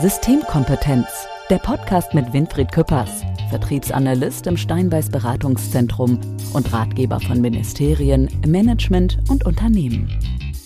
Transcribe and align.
Systemkompetenz, 0.00 1.06
der 1.50 1.58
Podcast 1.58 2.14
mit 2.14 2.32
Winfried 2.32 2.72
Küppers, 2.72 3.10
Vertriebsanalyst 3.50 4.46
im 4.46 4.56
Steinbeiß 4.56 5.10
Beratungszentrum 5.10 6.18
und 6.54 6.72
Ratgeber 6.72 7.20
von 7.20 7.42
Ministerien, 7.42 8.30
Management 8.46 9.18
und 9.28 9.44
Unternehmen. 9.44 10.08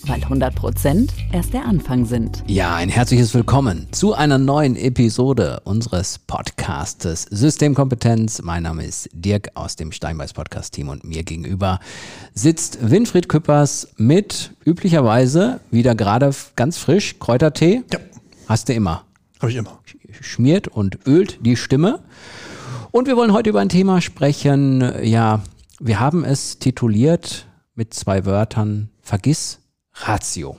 Weil 0.07 0.23
100 0.23 0.55
Prozent 0.55 1.13
erst 1.33 1.53
der 1.53 1.65
Anfang 1.65 2.05
sind. 2.05 2.45
Ja, 2.47 2.77
ein 2.77 2.89
herzliches 2.89 3.35
Willkommen 3.35 3.89
zu 3.91 4.15
einer 4.15 4.39
neuen 4.39 4.77
Episode 4.77 5.63
unseres 5.65 6.21
Podcastes 6.21 7.27
Systemkompetenz. 7.29 8.41
Mein 8.41 8.63
Name 8.63 8.85
ist 8.85 9.09
Dirk 9.13 9.51
aus 9.55 9.75
dem 9.75 9.91
Steinbeiß 9.91 10.33
Podcast 10.33 10.75
Team 10.75 10.91
und 10.91 11.03
mir 11.03 11.25
gegenüber 11.25 11.81
sitzt 12.35 12.89
Winfried 12.89 13.29
Küppers 13.29 13.89
mit 13.97 14.53
üblicherweise 14.65 15.59
wieder 15.73 15.97
gerade 15.97 16.31
ganz 16.55 16.79
frisch 16.79 17.19
Kräutertee. 17.19 17.83
Ja. 17.93 17.99
Hast 18.47 18.69
du 18.69 18.75
immer. 18.75 19.05
Habe 19.41 19.51
ich 19.51 19.57
immer. 19.57 19.81
Schmiert 20.21 20.69
und 20.69 21.07
ölt 21.07 21.39
die 21.45 21.57
Stimme. 21.57 22.01
Und 22.91 23.09
wir 23.09 23.17
wollen 23.17 23.33
heute 23.33 23.51
über 23.51 23.61
ein 23.61 23.69
Thema 23.69 24.01
sprechen. 24.01 24.93
Ja, 25.03 25.43
wir 25.81 26.01
haben 26.01 26.25
es 26.25 26.59
tituliert 26.59 27.47
mit 27.75 27.93
zwei 27.93 28.25
Wörtern. 28.25 28.91
Vergiss 29.03 29.59
Ratio. 29.93 30.57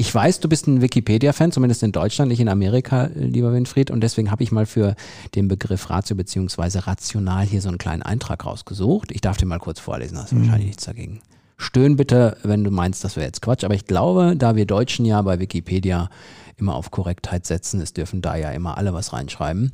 Ich 0.00 0.14
weiß, 0.14 0.38
du 0.38 0.48
bist 0.48 0.68
ein 0.68 0.80
Wikipedia-Fan, 0.80 1.50
zumindest 1.50 1.82
in 1.82 1.90
Deutschland, 1.90 2.30
nicht 2.30 2.38
in 2.38 2.48
Amerika, 2.48 3.10
lieber 3.14 3.52
Winfried. 3.52 3.90
Und 3.90 4.00
deswegen 4.00 4.30
habe 4.30 4.44
ich 4.44 4.52
mal 4.52 4.64
für 4.64 4.94
den 5.34 5.48
Begriff 5.48 5.90
Ratio 5.90 6.16
beziehungsweise 6.16 6.86
rational 6.86 7.44
hier 7.44 7.60
so 7.60 7.68
einen 7.68 7.78
kleinen 7.78 8.02
Eintrag 8.02 8.46
rausgesucht. 8.46 9.10
Ich 9.10 9.20
darf 9.20 9.38
dir 9.38 9.46
mal 9.46 9.58
kurz 9.58 9.80
vorlesen, 9.80 10.16
hast 10.16 10.30
du 10.30 10.36
mhm. 10.36 10.42
wahrscheinlich 10.42 10.68
nichts 10.68 10.84
dagegen. 10.84 11.20
Stöhn 11.56 11.96
bitte, 11.96 12.36
wenn 12.44 12.62
du 12.62 12.70
meinst, 12.70 13.02
das 13.02 13.16
wäre 13.16 13.26
jetzt 13.26 13.42
Quatsch. 13.42 13.64
Aber 13.64 13.74
ich 13.74 13.86
glaube, 13.86 14.36
da 14.36 14.54
wir 14.54 14.66
Deutschen 14.66 15.04
ja 15.04 15.20
bei 15.20 15.40
Wikipedia 15.40 16.10
immer 16.58 16.74
auf 16.74 16.90
Korrektheit 16.90 17.46
setzen, 17.46 17.80
es 17.80 17.92
dürfen 17.92 18.22
da 18.22 18.36
ja 18.36 18.50
immer 18.50 18.76
alle 18.76 18.92
was 18.92 19.12
reinschreiben, 19.12 19.72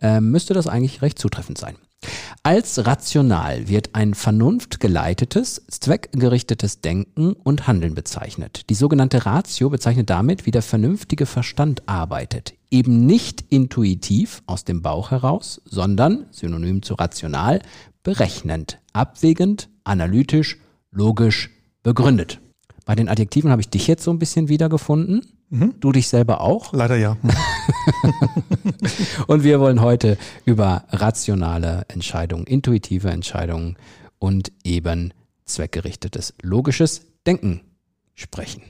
äh, 0.00 0.20
müsste 0.20 0.54
das 0.54 0.66
eigentlich 0.66 1.02
recht 1.02 1.18
zutreffend 1.18 1.58
sein. 1.58 1.76
Als 2.44 2.86
rational 2.86 3.68
wird 3.68 3.94
ein 3.94 4.14
vernunftgeleitetes, 4.14 5.64
zweckgerichtetes 5.68 6.80
Denken 6.80 7.32
und 7.32 7.66
Handeln 7.66 7.94
bezeichnet. 7.94 8.70
Die 8.70 8.74
sogenannte 8.74 9.26
Ratio 9.26 9.68
bezeichnet 9.70 10.08
damit, 10.08 10.46
wie 10.46 10.52
der 10.52 10.62
vernünftige 10.62 11.26
Verstand 11.26 11.88
arbeitet. 11.88 12.54
Eben 12.70 13.06
nicht 13.06 13.44
intuitiv 13.48 14.42
aus 14.46 14.64
dem 14.64 14.82
Bauch 14.82 15.10
heraus, 15.10 15.60
sondern, 15.64 16.26
synonym 16.30 16.82
zu 16.82 16.94
rational, 16.94 17.60
berechnend, 18.04 18.78
abwägend, 18.92 19.68
analytisch, 19.84 20.58
logisch, 20.92 21.50
begründet. 21.82 22.40
Bei 22.84 22.94
den 22.94 23.08
Adjektiven 23.08 23.50
habe 23.50 23.60
ich 23.60 23.68
dich 23.68 23.86
jetzt 23.86 24.04
so 24.04 24.10
ein 24.10 24.18
bisschen 24.18 24.48
wiedergefunden. 24.48 25.22
Mhm. 25.50 25.74
Du 25.80 25.92
dich 25.92 26.08
selber 26.08 26.40
auch? 26.40 26.72
Leider 26.72 26.96
ja. 26.96 27.16
und 29.26 29.44
wir 29.44 29.60
wollen 29.60 29.80
heute 29.80 30.18
über 30.44 30.84
rationale 30.90 31.84
Entscheidungen, 31.88 32.46
intuitive 32.46 33.10
Entscheidungen 33.10 33.76
und 34.18 34.52
eben 34.64 35.12
zweckgerichtetes, 35.44 36.34
logisches 36.42 37.02
Denken 37.26 37.62
sprechen. 38.14 38.62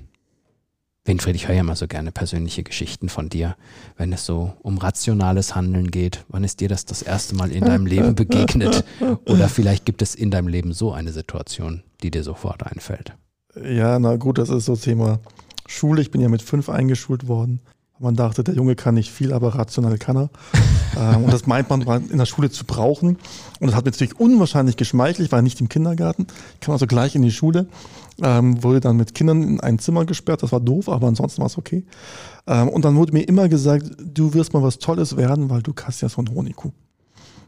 Winfried, 1.05 1.37
ich 1.37 1.49
höre 1.49 1.55
ja 1.55 1.63
mal 1.63 1.75
so 1.75 1.87
gerne 1.87 2.13
persönliche 2.13 2.63
Geschichten 2.63 3.09
von 3.09 3.31
dir, 3.31 3.57
wenn 3.97 4.13
es 4.13 4.27
so 4.27 4.53
um 4.61 4.77
rationales 4.77 5.55
Handeln 5.55 5.91
geht. 5.91 6.25
Wann 6.29 6.45
ist 6.45 6.61
dir 6.61 6.69
das 6.69 6.85
das 6.85 7.01
erste 7.01 7.35
Mal 7.35 7.51
in 7.51 7.65
deinem 7.65 7.87
Leben 7.87 8.15
begegnet? 8.15 8.85
Oder 9.25 9.49
vielleicht 9.49 9.87
gibt 9.87 10.03
es 10.03 10.15
in 10.15 10.31
deinem 10.31 10.49
Leben 10.49 10.75
so 10.75 10.93
eine 10.93 11.13
Situation, 11.13 11.83
die 12.03 12.11
dir 12.11 12.23
sofort 12.23 12.63
einfällt. 12.63 13.15
Ja, 13.65 13.99
na 13.99 14.17
gut, 14.17 14.37
das 14.37 14.51
ist 14.51 14.67
so 14.67 14.77
Thema 14.77 15.19
Schule. 15.69 16.03
Ich 16.03 16.11
bin 16.11 16.21
ja 16.21 16.29
mit 16.29 16.43
fünf 16.43 16.69
eingeschult 16.69 17.29
worden. 17.29 17.61
Man 18.01 18.15
dachte, 18.15 18.45
der 18.45 18.55
Junge 18.55 18.77
kann 18.77 18.95
nicht 18.95 19.11
viel, 19.11 19.33
aber 19.33 19.57
rational 19.57 19.99
kann 19.99 20.17
er. 20.17 20.31
ähm, 20.97 21.25
und 21.25 21.33
das 21.33 21.47
meint 21.47 21.69
man 21.69 21.83
in 22.09 22.19
der 22.19 22.27
Schule 22.27 22.49
zu 22.49 22.65
brauchen. 22.65 23.19
Und 23.59 23.67
das 23.67 23.75
hat 23.75 23.85
mir 23.85 23.91
natürlich 23.91 24.21
unwahrscheinlich 24.21 24.77
geschmeichelt. 24.77 25.27
Ich 25.27 25.33
war 25.33 25.43
nicht 25.43 25.61
im 25.61 25.69
Kindergarten. 25.69 26.29
Ich 26.55 26.61
kam 26.61 26.73
also 26.73 26.87
gleich 26.87 27.17
in 27.17 27.23
die 27.23 27.33
Schule. 27.33 27.67
Ähm, 28.23 28.63
wurde 28.63 28.81
dann 28.81 28.97
mit 28.97 29.15
Kindern 29.15 29.43
in 29.43 29.61
ein 29.61 29.81
Zimmer 29.81 30.05
gesperrt. 30.05 30.43
Das 30.43 30.53
war 30.53 30.61
doof, 30.61 30.89
aber 30.89 31.09
ansonsten 31.09 31.41
war 31.41 31.47
es 31.47 31.59
okay. 31.59 31.85
Ähm, 32.47 32.69
und 32.69 32.85
dann 32.85 32.95
wurde 32.95 33.13
mir 33.13 33.23
immer 33.23 33.49
gesagt, 33.49 33.85
du 33.99 34.33
wirst 34.33 34.55
mal 34.55 34.63
was 34.63 34.79
Tolles 34.79 35.17
werden, 35.17 35.51
weil 35.51 35.63
du 35.63 35.73
kannst 35.73 36.01
ja 36.01 36.09
so 36.09 36.23
ein 36.23 36.31
Honigkuh. 36.33 36.71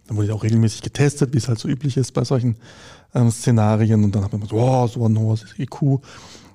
Dann 0.08 0.16
wurde 0.16 0.26
ich 0.26 0.32
auch 0.32 0.42
regelmäßig 0.42 0.82
getestet, 0.82 1.32
wie 1.32 1.38
es 1.38 1.46
halt 1.46 1.60
so 1.60 1.68
üblich 1.68 1.96
ist 1.96 2.12
bei 2.12 2.24
solchen 2.24 2.56
ähm, 3.14 3.30
Szenarien. 3.30 4.02
Und 4.02 4.16
dann 4.16 4.24
hat 4.24 4.32
man 4.32 4.42
so, 4.48 4.56
oh, 4.56 4.88
so 4.88 5.06
ein 5.06 5.16
hohes 5.16 5.44
IQ 5.58 6.00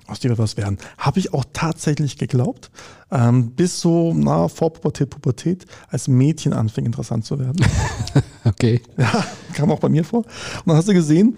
aus 0.06 0.20
dir 0.20 0.28
wird 0.28 0.38
was 0.38 0.56
werden. 0.56 0.78
Habe 0.98 1.18
ich 1.18 1.32
auch 1.34 1.44
tatsächlich 1.52 2.18
geglaubt, 2.18 2.70
ähm, 3.10 3.50
bis 3.52 3.80
so 3.80 4.12
na, 4.14 4.48
vor 4.48 4.72
Pubertät, 4.72 5.10
Pubertät 5.10 5.66
als 5.88 6.08
Mädchen 6.08 6.52
anfing 6.52 6.86
interessant 6.86 7.24
zu 7.24 7.38
werden. 7.38 7.64
okay. 8.44 8.80
Ja, 8.96 9.24
kam 9.54 9.70
auch 9.70 9.80
bei 9.80 9.88
mir 9.88 10.04
vor. 10.04 10.20
Und 10.20 10.66
dann 10.66 10.76
hast 10.76 10.88
du 10.88 10.94
gesehen, 10.94 11.36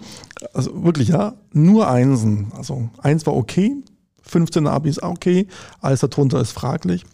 also 0.53 0.83
wirklich 0.83 1.09
ja, 1.09 1.33
nur 1.51 1.89
Einsen. 1.89 2.51
Also 2.55 2.89
eins 2.99 3.25
war 3.25 3.35
okay, 3.35 3.75
15 4.21 4.67
Abi 4.67 4.89
ist 4.89 5.01
okay, 5.01 5.47
alles 5.81 6.01
darunter 6.01 6.39
ist 6.39 6.51
fraglich. 6.51 7.05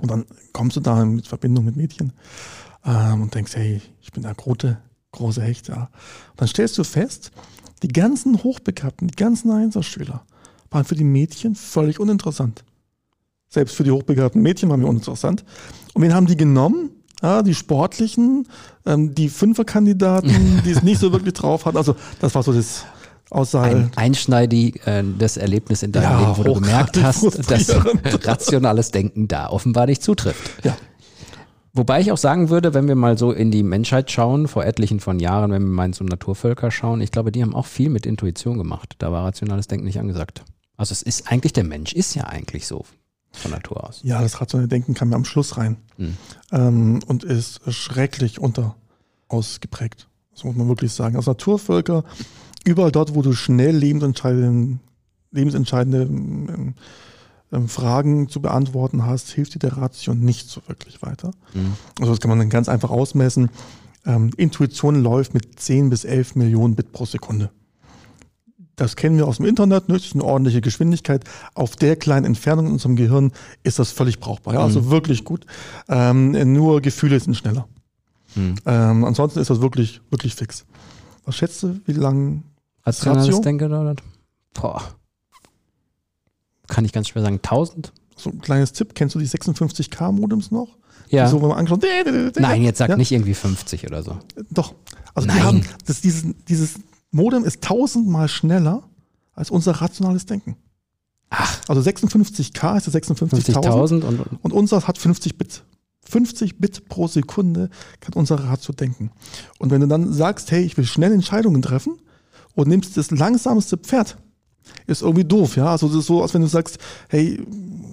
Und 0.00 0.10
dann 0.10 0.26
kommst 0.52 0.76
du 0.76 0.80
da 0.80 1.04
mit 1.04 1.26
Verbindung 1.26 1.64
mit 1.64 1.76
Mädchen 1.76 2.12
ähm, 2.84 3.22
und 3.22 3.34
denkst, 3.34 3.56
hey, 3.56 3.80
ich 4.00 4.12
bin 4.12 4.22
der 4.22 4.34
große, 4.34 4.78
große 5.12 5.42
Hecht, 5.42 5.68
ja. 5.68 5.90
Und 6.30 6.40
dann 6.40 6.48
stellst 6.48 6.76
du 6.78 6.84
fest, 6.84 7.30
die 7.82 7.88
ganzen 7.88 8.42
Hochbegabten, 8.42 9.08
die 9.08 9.16
ganzen 9.16 9.50
Einserschüler, 9.50 10.24
waren 10.70 10.84
für 10.84 10.94
die 10.94 11.04
Mädchen 11.04 11.54
völlig 11.54 12.00
uninteressant. 12.00 12.64
Selbst 13.48 13.76
für 13.76 13.84
die 13.84 13.90
hochbegabten 13.90 14.42
Mädchen 14.42 14.68
waren 14.68 14.80
wir 14.80 14.88
uninteressant. 14.88 15.44
Und 15.94 16.02
wen 16.02 16.14
haben 16.14 16.26
die 16.26 16.36
genommen? 16.36 16.90
Ja, 17.22 17.42
die 17.42 17.54
Sportlichen, 17.54 18.46
ähm, 18.84 19.14
die 19.14 19.28
Fünferkandidaten, 19.28 20.62
die 20.64 20.70
es 20.70 20.82
nicht 20.82 21.00
so 21.00 21.12
wirklich 21.12 21.34
drauf 21.34 21.64
hatten. 21.64 21.76
Also 21.76 21.96
das 22.20 22.34
war 22.34 22.42
so 22.42 22.52
das 22.52 22.84
Aussage. 23.30 23.76
Ein 23.76 23.90
einschneidiges 23.96 25.36
Erlebnis 25.36 25.82
in 25.82 25.92
deinem 25.92 26.02
ja, 26.04 26.20
Leben, 26.20 26.36
wo 26.36 26.42
du 26.42 26.54
gemerkt 26.54 27.02
hast, 27.02 27.50
dass 27.50 27.74
rationales 28.26 28.90
Denken 28.90 29.28
da 29.28 29.48
offenbar 29.48 29.86
nicht 29.86 30.02
zutrifft. 30.02 30.64
Ja. 30.64 30.76
Wobei 31.72 32.00
ich 32.00 32.10
auch 32.10 32.16
sagen 32.16 32.48
würde, 32.48 32.72
wenn 32.72 32.88
wir 32.88 32.94
mal 32.94 33.18
so 33.18 33.32
in 33.32 33.50
die 33.50 33.62
Menschheit 33.62 34.10
schauen, 34.10 34.48
vor 34.48 34.64
etlichen 34.64 34.98
von 34.98 35.18
Jahren, 35.18 35.50
wenn 35.50 35.62
wir 35.62 35.70
mal 35.70 35.92
so 35.92 36.04
Naturvölker 36.04 36.70
schauen, 36.70 37.02
ich 37.02 37.10
glaube, 37.10 37.32
die 37.32 37.42
haben 37.42 37.54
auch 37.54 37.66
viel 37.66 37.90
mit 37.90 38.06
Intuition 38.06 38.56
gemacht. 38.56 38.94
Da 38.98 39.12
war 39.12 39.24
rationales 39.24 39.66
Denken 39.66 39.84
nicht 39.84 40.00
angesagt. 40.00 40.42
Also 40.76 40.92
es 40.92 41.02
ist 41.02 41.30
eigentlich, 41.30 41.52
der 41.52 41.64
Mensch 41.64 41.92
ist 41.92 42.14
ja 42.14 42.24
eigentlich 42.24 42.66
so 42.66 42.84
von 43.32 43.50
Natur 43.50 43.84
aus. 43.84 44.00
Ja, 44.02 44.22
das 44.22 44.40
rationale 44.40 44.68
Denken 44.68 44.94
kam 44.94 45.10
ja 45.10 45.16
am 45.16 45.24
Schluss 45.24 45.56
rein 45.56 45.76
hm. 45.96 46.16
ähm, 46.52 47.00
und 47.06 47.24
ist 47.24 47.60
schrecklich 47.72 48.38
unter 48.38 48.76
ausgeprägt. 49.28 50.08
Das 50.32 50.44
muss 50.44 50.56
man 50.56 50.68
wirklich 50.68 50.92
sagen. 50.92 51.16
Also 51.16 51.30
Naturvölker, 51.30 52.04
überall 52.64 52.92
dort, 52.92 53.14
wo 53.14 53.22
du 53.22 53.32
schnell 53.32 53.76
lebensentscheidende, 53.76 54.78
lebensentscheidende 55.32 56.02
ähm, 56.02 56.74
ähm, 57.52 57.68
Fragen 57.68 58.28
zu 58.28 58.40
beantworten 58.40 59.06
hast, 59.06 59.30
hilft 59.30 59.54
dir 59.54 59.58
der 59.58 59.76
Ratio 59.76 60.14
nicht 60.14 60.48
so 60.48 60.60
wirklich 60.66 61.02
weiter. 61.02 61.30
Mhm. 61.54 61.74
Also 62.00 62.12
das 62.12 62.20
kann 62.20 62.28
man 62.28 62.38
dann 62.38 62.50
ganz 62.50 62.68
einfach 62.68 62.90
ausmessen. 62.90 63.50
Ähm, 64.04 64.30
Intuition 64.36 65.02
läuft 65.02 65.34
mit 65.34 65.58
10 65.58 65.90
bis 65.90 66.04
11 66.04 66.36
Millionen 66.36 66.74
Bit 66.74 66.92
pro 66.92 67.06
Sekunde. 67.06 67.50
Das 68.76 68.94
kennen 68.94 69.16
wir 69.16 69.26
aus 69.26 69.38
dem 69.38 69.46
Internet, 69.46 69.88
ne? 69.88 69.94
das 69.94 70.04
ist 70.04 70.14
eine 70.14 70.24
ordentliche 70.24 70.60
Geschwindigkeit. 70.60 71.24
Auf 71.54 71.76
der 71.76 71.96
kleinen 71.96 72.26
Entfernung 72.26 72.66
in 72.66 72.72
unserem 72.72 72.94
Gehirn 72.94 73.32
ist 73.62 73.78
das 73.78 73.90
völlig 73.90 74.20
brauchbar. 74.20 74.54
Ja? 74.54 74.60
Also 74.60 74.82
mhm. 74.82 74.90
wirklich 74.90 75.24
gut. 75.24 75.46
Ähm, 75.88 76.52
nur 76.52 76.82
Gefühle 76.82 77.18
sind 77.18 77.36
schneller. 77.36 77.66
Mhm. 78.34 78.56
Ähm, 78.66 79.04
ansonsten 79.04 79.40
ist 79.40 79.48
das 79.48 79.62
wirklich, 79.62 80.02
wirklich 80.10 80.34
fix. 80.34 80.66
Was 81.24 81.36
schätzt 81.36 81.62
du, 81.62 81.80
wie 81.86 81.92
lange 81.92 82.42
Rationales 82.84 83.40
Denken 83.40 83.70
dauert? 83.70 84.02
Boah. 84.52 84.82
Kann 86.68 86.84
ich 86.84 86.92
ganz 86.92 87.08
schwer 87.08 87.22
sagen. 87.22 87.36
1000? 87.36 87.94
So 88.14 88.30
ein 88.30 88.40
kleines 88.40 88.72
Tipp. 88.72 88.94
Kennst 88.94 89.14
du 89.14 89.18
die 89.18 89.26
56K-Modems 89.26 90.50
noch? 90.50 90.76
Ja. 91.08 91.28
so, 91.28 91.40
wenn 91.40 91.48
man 91.48 91.58
angeschaut, 91.58 91.84
Nein, 92.36 92.62
jetzt 92.62 92.78
sag 92.78 92.90
ja? 92.90 92.96
nicht 92.96 93.12
irgendwie 93.12 93.34
50 93.34 93.86
oder 93.86 94.02
so. 94.02 94.18
Doch. 94.50 94.74
Also 95.14 95.28
Nein. 95.28 95.36
die 95.36 95.42
haben, 95.42 95.62
das, 95.86 96.00
dieses, 96.00 96.34
dieses 96.48 96.80
Modem 97.10 97.44
ist 97.44 97.62
tausendmal 97.62 98.28
schneller 98.28 98.88
als 99.34 99.50
unser 99.50 99.72
rationales 99.72 100.26
Denken. 100.26 100.56
Ach. 101.30 101.60
Also 101.68 101.80
56K 101.82 102.76
ist 102.76 102.86
ja 102.86 102.92
56.000 102.92 104.02
und, 104.02 104.20
und 104.42 104.52
unser 104.52 104.86
hat 104.86 104.98
50 104.98 105.38
Bit. 105.38 105.64
50 106.08 106.58
Bit 106.58 106.88
pro 106.88 107.08
Sekunde 107.08 107.68
kann 108.00 108.12
unser 108.14 108.36
Ratio 108.36 108.72
denken. 108.72 109.10
Und 109.58 109.70
wenn 109.70 109.80
du 109.80 109.88
dann 109.88 110.12
sagst, 110.12 110.50
hey, 110.52 110.62
ich 110.62 110.76
will 110.76 110.86
schnell 110.86 111.12
Entscheidungen 111.12 111.62
treffen 111.62 111.98
und 112.54 112.68
nimmst 112.68 112.96
das 112.96 113.10
langsamste 113.10 113.76
Pferd, 113.76 114.16
ist 114.86 115.02
irgendwie 115.02 115.24
doof, 115.24 115.56
ja. 115.56 115.66
Also 115.66 115.88
das 115.88 115.98
ist 115.98 116.06
so, 116.06 116.22
als 116.22 116.32
wenn 116.34 116.42
du 116.42 116.46
sagst, 116.46 116.78
hey, 117.08 117.40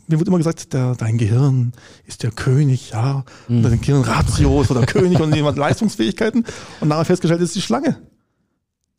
mir 0.07 0.19
wird 0.19 0.27
immer 0.27 0.37
gesagt, 0.37 0.73
der, 0.73 0.95
dein 0.95 1.17
Gehirn 1.17 1.73
ist 2.05 2.23
der 2.23 2.31
König, 2.31 2.91
ja. 2.91 3.25
Mhm. 3.47 3.63
Dein 3.63 3.81
Gehirn 3.81 4.03
Ratio 4.03 4.61
ist 4.61 4.71
oder 4.71 4.85
König 4.85 5.19
und 5.19 5.35
jemand 5.35 5.57
Leistungsfähigkeiten. 5.57 6.45
Und 6.81 6.87
nachher 6.87 7.05
festgestellt 7.05 7.41
ist 7.41 7.55
die 7.55 7.61
Schlange 7.61 7.97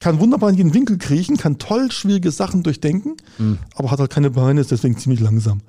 kann 0.00 0.20
wunderbar 0.20 0.50
in 0.50 0.56
jeden 0.56 0.74
Winkel 0.74 0.98
kriechen, 0.98 1.36
kann 1.36 1.58
toll 1.58 1.90
schwierige 1.90 2.30
Sachen 2.30 2.62
durchdenken, 2.62 3.16
mhm. 3.38 3.58
aber 3.74 3.90
hat 3.90 4.00
halt 4.00 4.10
keine 4.10 4.30
Beine, 4.30 4.60
ist 4.60 4.70
deswegen 4.70 4.98
ziemlich 4.98 5.20
langsam. 5.20 5.62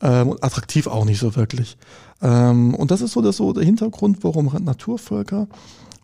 Ähm, 0.00 0.28
und 0.28 0.44
attraktiv 0.44 0.86
auch 0.86 1.04
nicht 1.04 1.18
so 1.18 1.34
wirklich. 1.36 1.76
Ähm, 2.20 2.74
und 2.74 2.90
das 2.90 3.00
ist 3.00 3.12
so, 3.12 3.22
das 3.22 3.36
so 3.36 3.52
der 3.52 3.64
Hintergrund, 3.64 4.18
warum 4.22 4.52
Naturvölker 4.62 5.48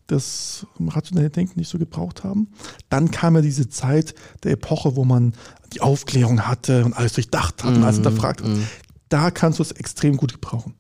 das 0.06 0.66
rationelle 0.78 1.30
Denken 1.30 1.58
nicht 1.58 1.68
so 1.70 1.78
gebraucht 1.78 2.24
haben. 2.24 2.48
Dann 2.90 3.10
kam 3.10 3.36
ja 3.36 3.40
diese 3.40 3.68
Zeit 3.68 4.14
der 4.42 4.52
Epoche, 4.52 4.96
wo 4.96 5.04
man 5.04 5.32
die 5.72 5.80
Aufklärung 5.80 6.46
hatte 6.46 6.84
und 6.84 6.92
alles 6.92 7.14
durchdacht 7.14 7.64
hat 7.64 7.72
mm, 7.72 7.76
und 7.76 7.82
alles 7.84 7.98
mhm, 7.98 8.04
hinterfragt 8.04 8.42
hat. 8.42 8.48
Mm. 8.48 8.66
Da 9.08 9.30
kannst 9.30 9.58
du 9.58 9.62
es 9.62 9.72
extrem 9.72 10.16
gut 10.16 10.32
gebrauchen. 10.32 10.74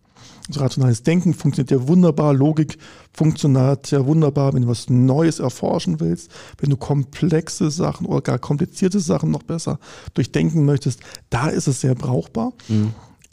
Also 0.48 0.60
rationales 0.60 1.02
Denken 1.02 1.32
funktioniert 1.32 1.70
ja 1.70 1.88
wunderbar, 1.88 2.34
Logik 2.34 2.76
funktioniert 3.14 3.90
ja 3.90 4.04
wunderbar, 4.04 4.52
wenn 4.52 4.62
du 4.62 4.68
was 4.68 4.90
Neues 4.90 5.38
erforschen 5.38 6.00
willst, 6.00 6.30
wenn 6.58 6.70
du 6.70 6.76
komplexe 6.76 7.70
Sachen 7.70 8.06
oder 8.06 8.20
gar 8.20 8.38
komplizierte 8.38 9.00
Sachen 9.00 9.30
noch 9.30 9.42
besser 9.42 9.78
durchdenken 10.12 10.64
möchtest, 10.66 11.00
da 11.30 11.48
ist 11.48 11.66
es 11.66 11.80
sehr 11.80 11.94
brauchbar. 11.94 12.52
Mm. 12.68 12.88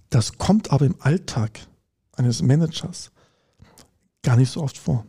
Das 0.10 0.38
kommt 0.38 0.72
aber 0.72 0.86
im 0.86 0.96
Alltag 1.00 1.60
eines 2.16 2.42
Managers 2.42 3.12
gar 4.24 4.38
nicht 4.38 4.52
so 4.52 4.62
oft 4.62 4.78
vor. 4.78 5.06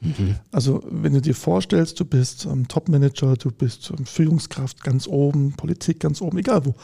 Mhm. 0.00 0.36
Also 0.52 0.82
wenn 0.90 1.14
du 1.14 1.20
dir 1.20 1.34
vorstellst, 1.34 1.98
du 2.00 2.04
bist 2.04 2.46
ähm, 2.46 2.68
Top-Manager, 2.68 3.36
du 3.36 3.50
bist 3.50 3.92
ähm, 3.96 4.04
Führungskraft 4.04 4.82
ganz 4.82 5.06
oben, 5.06 5.52
Politik 5.52 6.00
ganz 6.00 6.20
oben, 6.20 6.38
egal 6.38 6.64
wo. 6.66 6.74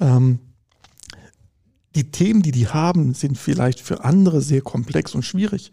Ähm, 0.00 0.38
die 1.94 2.10
Themen, 2.10 2.42
die 2.42 2.52
die 2.52 2.68
haben, 2.68 3.14
sind 3.14 3.38
vielleicht 3.38 3.80
für 3.80 4.04
andere 4.04 4.40
sehr 4.40 4.62
komplex 4.62 5.14
und 5.14 5.24
schwierig, 5.24 5.72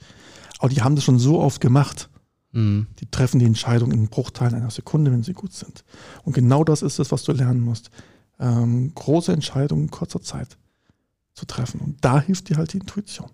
aber 0.59 0.69
die 0.69 0.81
haben 0.81 0.95
das 0.95 1.03
schon 1.03 1.19
so 1.19 1.39
oft 1.39 1.61
gemacht. 1.61 2.09
Mhm. 2.51 2.87
Die 2.99 3.05
treffen 3.05 3.39
die 3.39 3.45
Entscheidung 3.45 3.91
in 3.91 4.07
Bruchteilen 4.07 4.55
einer 4.55 4.71
Sekunde, 4.71 5.11
wenn 5.11 5.23
sie 5.23 5.33
gut 5.33 5.53
sind. 5.53 5.83
Und 6.23 6.33
genau 6.33 6.63
das 6.63 6.81
ist 6.81 6.99
es, 6.99 7.11
was 7.11 7.23
du 7.23 7.31
lernen 7.31 7.61
musst. 7.61 7.91
Ähm, 8.39 8.91
große 8.95 9.31
Entscheidungen 9.31 9.83
in 9.83 9.91
kurzer 9.91 10.21
Zeit 10.21 10.57
zu 11.33 11.45
treffen. 11.45 11.79
Und 11.79 11.97
da 12.01 12.19
hilft 12.19 12.49
dir 12.49 12.57
halt 12.57 12.73
die 12.73 12.79
Intuition. 12.79 13.29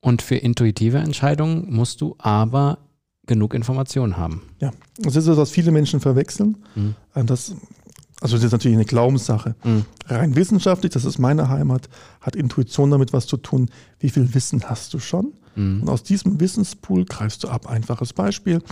Und 0.00 0.22
für 0.22 0.36
intuitive 0.36 0.98
Entscheidungen 0.98 1.72
musst 1.72 2.00
du 2.00 2.16
aber 2.18 2.78
genug 3.26 3.54
Informationen 3.54 4.16
haben. 4.16 4.42
Ja, 4.60 4.70
das 4.98 5.16
ist 5.16 5.28
das, 5.28 5.36
was 5.36 5.50
viele 5.50 5.72
Menschen 5.72 6.00
verwechseln. 6.00 6.58
Mhm. 6.74 6.94
Äh, 7.14 7.24
das, 7.24 7.54
also 8.20 8.36
das 8.36 8.44
ist 8.44 8.52
natürlich 8.52 8.76
eine 8.76 8.86
Glaubenssache. 8.86 9.54
Mhm. 9.62 9.84
Rein 10.06 10.36
wissenschaftlich, 10.36 10.92
das 10.92 11.04
ist 11.04 11.18
meine 11.18 11.48
Heimat, 11.48 11.88
hat 12.20 12.34
Intuition 12.34 12.90
damit 12.90 13.12
was 13.12 13.26
zu 13.26 13.36
tun, 13.36 13.70
wie 13.98 14.08
viel 14.08 14.34
Wissen 14.34 14.64
hast 14.64 14.94
du 14.94 14.98
schon? 14.98 15.34
Mhm. 15.54 15.82
Und 15.82 15.88
aus 15.88 16.02
diesem 16.02 16.40
Wissenspool 16.40 17.04
greifst 17.04 17.44
du 17.44 17.48
ab. 17.48 17.68
Einfaches 17.68 18.12
Beispiel, 18.12 18.62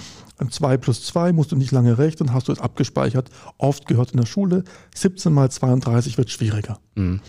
2 0.48 0.76
plus 0.78 1.04
2 1.04 1.32
musst 1.32 1.52
du 1.52 1.56
nicht 1.56 1.72
lange 1.72 1.98
rechnen, 1.98 2.32
hast 2.32 2.48
du 2.48 2.52
es 2.52 2.60
abgespeichert, 2.60 3.30
oft 3.58 3.86
gehört 3.86 4.12
in 4.12 4.20
der 4.20 4.26
Schule, 4.26 4.64
17 4.94 5.32
mal 5.32 5.50
32 5.50 6.16
wird 6.16 6.30
schwieriger. 6.30 6.78
Mhm. 6.94 7.20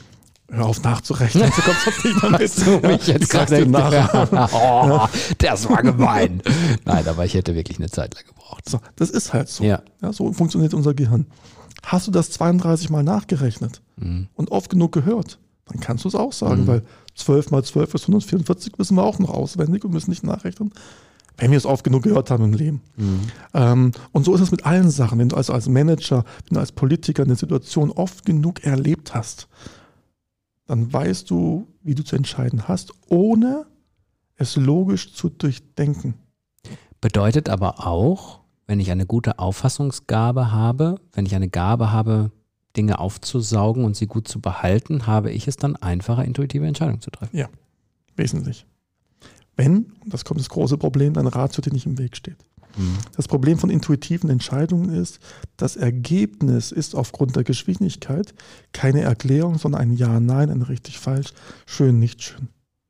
Hör 0.47 0.67
auf 0.67 0.83
nachzurechnen, 0.83 1.51
du 1.55 1.61
kommst 1.63 1.83
sonst 1.85 2.05
nicht 2.05 2.21
mehr 2.21 2.31
mit. 2.31 2.65
du 2.83 2.87
mich 2.87 3.07
jetzt 3.07 3.29
gerade 3.29 3.65
nach. 3.65 4.51
oh, 4.53 5.07
das 5.39 5.67
war 5.67 5.81
gemein. 5.81 6.41
Nein, 6.85 7.07
aber 7.07 7.25
ich 7.25 7.33
hätte 7.33 7.55
wirklich 7.55 7.79
eine 7.79 7.89
Zeit 7.89 8.13
lang 8.13 8.25
gebraucht. 8.27 8.69
So, 8.69 8.79
das 8.95 9.09
ist 9.09 9.33
halt 9.33 9.49
so. 9.49 9.63
Ja. 9.63 9.81
ja. 10.01 10.13
so 10.13 10.31
funktioniert 10.33 10.75
unser 10.75 10.93
Gehirn. 10.93 11.25
Hast 11.85 12.07
du 12.07 12.11
das 12.11 12.31
32 12.31 12.89
Mal 12.89 13.03
nachgerechnet 13.03 13.81
mhm. 13.97 14.27
und 14.33 14.51
oft 14.51 14.69
genug 14.69 14.91
gehört, 14.91 15.39
dann 15.65 15.79
kannst 15.79 16.03
du 16.03 16.09
es 16.09 16.15
auch 16.15 16.33
sagen, 16.33 16.63
mhm. 16.63 16.67
weil 16.67 16.81
12 17.15 17.51
mal 17.51 17.63
12 17.63 17.93
ist 17.93 18.03
144, 18.03 18.73
wissen 18.77 18.95
wir 18.97 19.03
auch 19.03 19.19
noch 19.19 19.29
auswendig 19.29 19.85
und 19.85 19.93
müssen 19.93 20.09
nicht 20.09 20.23
nachrechnen, 20.23 20.73
wenn 21.37 21.51
wir 21.51 21.57
es 21.57 21.65
oft 21.65 21.83
genug 21.83 22.03
gehört 22.03 22.31
haben 22.31 22.43
im 22.43 22.53
Leben. 22.53 22.81
Mhm. 22.97 23.19
Ähm, 23.53 23.91
und 24.11 24.25
so 24.25 24.33
ist 24.33 24.41
es 24.41 24.51
mit 24.51 24.65
allen 24.65 24.89
Sachen. 24.89 25.19
Wenn 25.19 25.29
du 25.29 25.35
also 25.35 25.53
als 25.53 25.67
Manager, 25.67 26.23
wenn 26.47 26.55
du 26.55 26.59
als 26.59 26.71
Politiker 26.71 27.23
eine 27.23 27.35
Situation 27.35 27.91
oft 27.91 28.25
genug 28.25 28.63
erlebt 28.63 29.13
hast, 29.13 29.47
dann 30.67 30.91
weißt 30.91 31.29
du, 31.29 31.67
wie 31.83 31.95
du 31.95 32.03
zu 32.03 32.15
entscheiden 32.15 32.67
hast, 32.67 32.93
ohne 33.07 33.65
es 34.37 34.55
logisch 34.55 35.13
zu 35.13 35.29
durchdenken. 35.29 36.15
Bedeutet 36.99 37.49
aber 37.49 37.85
auch, 37.85 38.39
wenn 38.67 38.79
ich 38.79 38.91
eine 38.91 39.05
gute 39.05 39.39
Auffassungsgabe 39.39 40.51
habe, 40.51 40.95
wenn 41.13 41.25
ich 41.25 41.35
eine 41.35 41.49
Gabe 41.49 41.91
habe, 41.91 42.31
Dinge 42.75 42.99
aufzusaugen 42.99 43.85
und 43.85 43.95
sie 43.95 44.07
gut 44.07 44.27
zu 44.27 44.41
behalten, 44.41 45.07
habe 45.07 45.31
ich 45.31 45.47
es 45.47 45.55
dann 45.55 45.75
einfacher, 45.75 46.25
intuitive 46.25 46.65
Entscheidungen 46.65 47.01
zu 47.01 47.11
treffen. 47.11 47.37
Ja, 47.37 47.47
wesentlich. 48.15 48.65
Wenn, 49.55 49.93
und 50.03 50.13
das 50.13 50.25
kommt 50.25 50.41
das 50.41 50.49
große 50.49 50.77
Problem, 50.77 51.13
dein 51.13 51.27
Ratio 51.27 51.61
dir 51.61 51.71
nicht 51.71 51.85
im 51.85 51.97
Weg 51.97 52.17
steht. 52.17 52.37
Das 53.15 53.27
Problem 53.27 53.57
von 53.57 53.69
intuitiven 53.69 54.29
Entscheidungen 54.29 54.89
ist, 54.89 55.19
das 55.57 55.75
Ergebnis 55.75 56.71
ist 56.71 56.95
aufgrund 56.95 57.35
der 57.35 57.43
Geschwindigkeit 57.43 58.33
keine 58.73 59.01
Erklärung, 59.01 59.57
sondern 59.57 59.81
ein 59.81 59.93
Ja, 59.93 60.19
Nein, 60.19 60.49
ein 60.49 60.61
richtig, 60.61 60.99
falsch, 60.99 61.33
schön, 61.65 61.99
nicht 61.99 62.21
schön. 62.21 62.49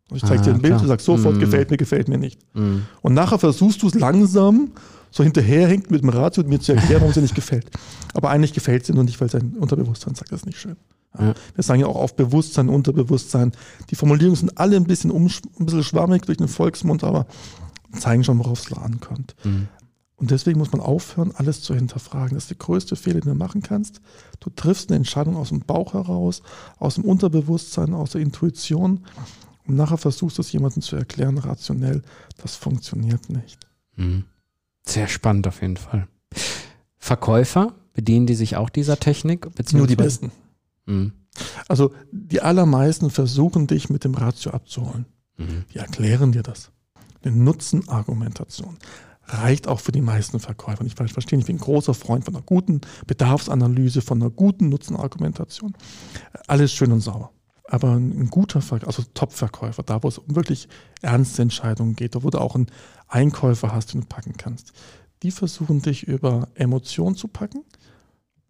Also 0.10 0.18
ich 0.18 0.24
zeige 0.24 0.42
ah, 0.42 0.44
dir 0.46 0.54
ein 0.54 0.62
Bild, 0.62 0.82
du 0.82 0.86
sagst 0.86 1.06
sofort, 1.06 1.36
mm. 1.36 1.40
gefällt 1.40 1.72
mir, 1.72 1.78
gefällt 1.78 2.08
mir 2.08 2.20
nicht. 2.20 2.40
Mm. 2.54 2.80
Und 3.02 3.14
nachher 3.14 3.40
versuchst 3.40 3.82
du 3.82 3.88
es 3.88 3.96
langsam, 3.96 4.72
so 5.16 5.24
hinterherhinkt 5.24 5.92
mit 5.92 6.02
dem 6.02 6.10
Ratio 6.10 6.44
mir 6.44 6.60
zu 6.60 6.74
erklären, 6.74 7.00
warum 7.00 7.10
es 7.10 7.14
dir 7.14 7.22
nicht 7.22 7.36
gefällt. 7.36 7.70
Aber 8.14 8.30
eigentlich 8.30 8.54
gefällt 8.54 8.82
es 8.82 8.88
dir 8.88 8.96
nur 8.96 9.06
nicht, 9.06 9.22
weil 9.22 9.30
sein 9.30 9.56
Unterbewusstsein 9.58 10.14
sagt, 10.14 10.32
das 10.32 10.42
ist 10.42 10.46
nicht 10.46 10.60
schön. 10.60 10.76
Ja. 11.18 11.34
Wir 11.54 11.64
sagen 11.64 11.80
ja 11.80 11.88
auch 11.88 11.96
auf 11.96 12.18
Bewusstsein, 12.18 12.68
Unterbewusstsein. 12.68 13.54
Die 13.90 13.96
Formulierungen 13.96 14.36
sind 14.36 14.58
alle 14.58 14.76
ein 14.76 14.84
bisschen, 14.84 15.12
um, 15.12 15.28
ein 15.28 15.66
bisschen 15.66 15.84
schwammig 15.84 16.26
durch 16.26 16.38
den 16.38 16.50
Volksmund, 16.50 17.06
aber 17.06 17.28
zeigen 17.98 18.26
schon, 18.26 18.40
worauf 18.40 18.60
es 18.70 18.78
ankommt. 18.78 19.36
Mhm. 19.46 19.70
Und 20.18 20.32
deswegen 20.32 20.60
muss 20.60 20.74
man 20.74 20.82
aufhören, 20.82 21.32
alles 21.34 21.62
zu 21.62 21.74
hinterfragen. 21.74 22.36
Das 22.36 22.46
ist 22.46 22.50
der 22.50 22.58
größte 22.58 22.98
Fehler, 22.98 23.22
den 23.22 23.32
du 23.32 23.38
machen 23.38 23.62
kannst. 23.62 24.02
Du 24.42 24.50
triffst 24.50 24.90
eine 24.90 24.98
Entscheidung 24.98 25.38
aus 25.38 25.50
dem 25.50 25.62
Bauch 25.62 25.94
heraus, 25.94 26.42
aus 26.78 26.96
dem 26.96 27.06
Unterbewusstsein, 27.06 27.94
aus 27.94 28.12
der 28.12 28.22
Intuition 28.22 29.06
und 29.66 29.76
nachher 29.76 29.98
versuchst 29.98 30.38
du 30.38 30.42
es 30.42 30.52
jemandem 30.52 30.82
zu 30.82 30.98
erklären, 30.98 31.38
rationell. 31.38 32.02
Das 32.38 32.56
funktioniert 32.56 33.30
nicht. 33.30 33.60
Mhm. 33.96 34.26
Sehr 34.88 35.08
spannend 35.08 35.48
auf 35.48 35.62
jeden 35.62 35.78
Fall. 35.78 36.08
Verkäufer, 36.98 37.74
bedienen 37.94 38.28
die 38.28 38.36
sich 38.36 38.56
auch 38.56 38.70
dieser 38.70 39.00
Technik? 39.00 39.48
Nur 39.74 39.88
die 39.88 39.96
Besten. 39.96 40.32
Mhm. 40.86 41.14
Also 41.68 41.94
die 42.12 42.42
allermeisten 42.42 43.10
versuchen 43.10 43.68
dich 43.68 43.90
mit 43.90 44.04
dem 44.04 44.14
Ratio 44.16 44.52
abzuholen. 44.52 45.06
Mhm. 45.38 45.66
Die 45.74 45.80
erklären 45.80 46.32
dir 46.32 46.44
das 46.44 46.72
eine 47.24 47.36
Nutzenargumentation. 47.36 48.78
Reicht 49.28 49.68
auch 49.68 49.80
für 49.80 49.92
die 49.92 50.02
meisten 50.02 50.40
Verkäufer. 50.40 50.84
Nicht 50.84 50.98
falsch 50.98 51.14
verstehen, 51.14 51.40
ich 51.40 51.48
bin 51.48 51.56
ein 51.56 51.60
großer 51.60 51.96
Freund 51.96 52.26
von 52.26 52.36
einer 52.36 52.44
guten 52.44 52.82
Bedarfsanalyse, 53.08 54.02
von 54.02 54.22
einer 54.22 54.30
guten 54.30 54.70
Nutzenargumentation. 54.70 55.74
Alles 56.48 56.72
schön 56.72 56.92
und 56.92 57.02
sauber. 57.02 57.32
Aber 57.68 57.94
ein 57.94 58.30
guter 58.30 58.62
Verkäufer, 58.62 58.88
also 58.88 59.04
Top-Verkäufer, 59.14 59.84
da 59.84 60.04
wo 60.04 60.08
es 60.08 60.20
um 60.20 60.36
wirklich 60.36 60.68
ernste 61.02 61.42
Entscheidungen 61.42 61.96
geht, 61.96 62.16
da 62.16 62.24
wo 62.24 62.30
du 62.30 62.40
auch 62.40 62.56
einen 62.56 62.68
Einkäufer 63.08 63.74
hast, 63.74 63.94
den 63.94 64.02
du 64.02 64.08
packen 64.08 64.36
kannst, 64.38 64.72
die 65.24 65.32
versuchen 65.32 65.82
dich 65.82 66.04
über 66.04 66.48
Emotionen 66.56 67.16
zu 67.16 67.28
packen 67.28 67.64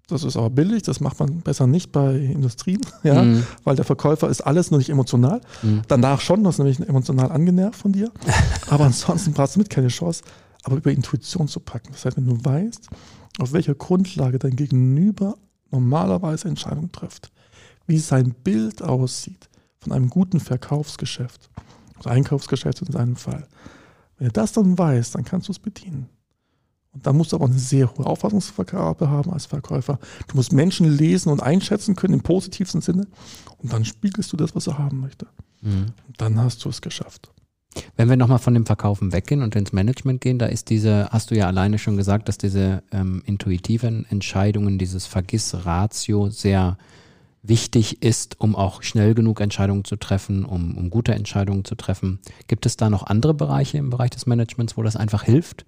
das 0.07 0.23
ist 0.23 0.37
aber 0.37 0.49
billig, 0.51 0.83
das 0.83 0.99
macht 0.99 1.19
man 1.19 1.41
besser 1.41 1.65
nicht 1.65 1.91
bei 1.91 2.15
Industrien, 2.15 2.81
ja, 3.03 3.23
mhm. 3.23 3.45
weil 3.63 3.75
der 3.75 3.85
Verkäufer 3.85 4.29
ist 4.29 4.41
alles 4.41 4.71
nur 4.71 4.77
nicht 4.77 4.89
emotional. 4.89 5.41
Mhm. 5.63 5.81
Danach 5.87 6.21
schon, 6.21 6.43
das 6.43 6.55
ist 6.55 6.59
nämlich 6.59 6.79
emotional 6.87 7.31
angenervt 7.31 7.79
von 7.79 7.91
dir. 7.91 8.11
aber 8.69 8.85
ansonsten 8.85 9.33
brauchst 9.33 9.55
du 9.55 9.59
mit 9.59 9.69
keine 9.69 9.87
Chance, 9.87 10.23
aber 10.63 10.77
über 10.77 10.91
Intuition 10.91 11.47
zu 11.47 11.59
packen. 11.59 11.89
Das 11.91 12.05
heißt, 12.05 12.17
wenn 12.17 12.27
du 12.27 12.37
weißt, 12.43 12.89
auf 13.39 13.53
welcher 13.53 13.75
Grundlage 13.75 14.37
dein 14.37 14.55
Gegenüber 14.55 15.35
normalerweise 15.71 16.47
Entscheidungen 16.47 16.91
trifft, 16.91 17.31
wie 17.87 17.99
sein 17.99 18.33
Bild 18.43 18.81
aussieht 18.81 19.49
von 19.79 19.91
einem 19.91 20.09
guten 20.09 20.39
Verkaufsgeschäft, 20.39 21.49
also 21.97 22.09
Einkaufsgeschäft 22.09 22.81
in 22.81 22.91
seinem 22.91 23.15
Fall. 23.15 23.47
Wenn 24.17 24.27
du 24.27 24.33
das 24.33 24.53
dann 24.53 24.77
weißt, 24.77 25.15
dann 25.15 25.25
kannst 25.25 25.47
du 25.47 25.51
es 25.51 25.59
bedienen. 25.59 26.09
Und 26.91 27.05
da 27.05 27.11
musst 27.11 27.33
du 27.33 27.35
aber 27.35 27.45
eine 27.45 27.59
sehr 27.59 27.93
hohe 27.93 28.05
Auffassungsgabe 28.05 29.09
haben 29.09 29.31
als 29.31 29.45
Verkäufer. 29.45 29.99
Du 30.27 30.37
musst 30.37 30.53
Menschen 30.53 30.89
lesen 30.89 31.29
und 31.29 31.43
einschätzen 31.43 31.95
können 31.95 32.13
im 32.13 32.21
positivsten 32.21 32.79
Sinne. 32.79 33.05
Und 33.57 33.73
dann 33.73 33.83
spiegelst 33.83 34.31
du 34.31 34.37
das, 34.37 34.55
was 34.55 34.67
er 34.67 34.77
haben 34.77 35.01
möchte. 35.01 35.27
Mhm. 35.61 35.87
Und 36.07 36.21
dann 36.21 36.39
hast 36.39 36.63
du 36.63 36.69
es 36.69 36.81
geschafft. 36.81 37.29
Wenn 37.97 38.09
wir 38.09 38.15
nochmal 38.15 38.39
von 38.39 38.53
dem 38.53 38.65
Verkaufen 38.65 39.11
weggehen 39.11 39.41
und 39.41 39.57
ins 39.57 39.73
Management 39.73 40.21
gehen, 40.21 40.39
da 40.39 40.45
ist 40.45 40.69
diese, 40.69 41.09
hast 41.09 41.31
du 41.31 41.35
ja 41.35 41.47
alleine 41.47 41.77
schon 41.77 41.97
gesagt, 41.97 42.29
dass 42.29 42.37
diese 42.37 42.81
ähm, 42.93 43.21
intuitiven 43.25 44.05
Entscheidungen, 44.09 44.77
dieses 44.77 45.05
Vergiss-Ratio 45.05 46.29
sehr 46.29 46.77
wichtig 47.47 48.01
ist, 48.03 48.39
um 48.39 48.55
auch 48.55 48.83
schnell 48.83 49.13
genug 49.13 49.41
Entscheidungen 49.41 49.85
zu 49.85 49.95
treffen, 49.95 50.45
um, 50.45 50.77
um 50.77 50.89
gute 50.89 51.13
Entscheidungen 51.13 51.65
zu 51.65 51.75
treffen. 51.75 52.19
Gibt 52.47 52.65
es 52.65 52.77
da 52.77 52.89
noch 52.89 53.07
andere 53.07 53.33
Bereiche 53.33 53.77
im 53.77 53.89
Bereich 53.89 54.11
des 54.11 54.25
Managements, 54.25 54.77
wo 54.77 54.83
das 54.83 54.95
einfach 54.95 55.23
hilft? 55.23 55.65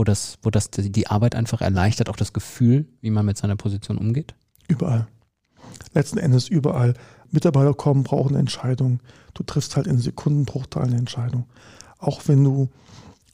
wo 0.00 0.04
das, 0.04 0.38
wo 0.42 0.50
das 0.50 0.70
die 0.70 1.06
Arbeit 1.08 1.34
einfach 1.34 1.60
erleichtert, 1.60 2.08
auch 2.08 2.16
das 2.16 2.32
Gefühl, 2.32 2.86
wie 3.00 3.10
man 3.10 3.26
mit 3.26 3.36
seiner 3.36 3.56
Position 3.56 3.98
umgeht? 3.98 4.34
Überall. 4.68 5.06
Letzten 5.92 6.18
Endes 6.18 6.48
überall. 6.48 6.94
Mitarbeiter 7.30 7.74
kommen, 7.74 8.02
brauchen 8.02 8.34
Entscheidungen. 8.34 9.00
Du 9.34 9.42
triffst 9.42 9.76
halt 9.76 9.86
in 9.86 9.98
Sekundenbruchteilen 9.98 10.90
eine 10.90 10.98
Entscheidung. 10.98 11.44
Auch 11.98 12.22
wenn 12.26 12.42
du 12.42 12.70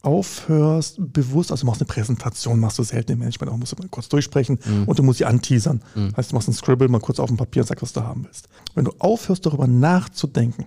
aufhörst, 0.07 0.99
bewusst, 0.99 1.51
also 1.51 1.63
du 1.63 1.67
machst 1.67 1.81
eine 1.81 1.89
Präsentation, 1.89 2.61
machst 2.61 2.79
du 2.79 2.85
selten 2.85 3.13
im 3.13 3.19
Management, 3.19 3.51
auch 3.51 3.57
musst 3.57 3.73
du 3.73 3.77
mal 3.77 3.89
kurz 3.89 4.09
durchsprechen 4.09 4.61
mhm. 4.65 4.85
und 4.85 4.97
du 4.99 5.03
musst 5.03 5.19
sie 5.19 5.25
anteasern. 5.25 5.83
Mhm. 5.97 6.17
Heißt, 6.17 6.31
du 6.31 6.37
machst 6.37 6.49
ein 6.49 6.53
Scribble 6.53 6.89
mal 6.89 7.01
kurz 7.01 7.19
auf 7.19 7.29
dem 7.29 7.37
Papier 7.37 7.63
und 7.63 7.67
sagst, 7.67 7.83
was 7.83 7.93
du 7.93 8.03
haben 8.03 8.25
willst. 8.25 8.49
Wenn 8.77 8.85
du 8.85 8.93
aufhörst, 9.01 9.45
darüber 9.45 9.67
nachzudenken, 9.67 10.67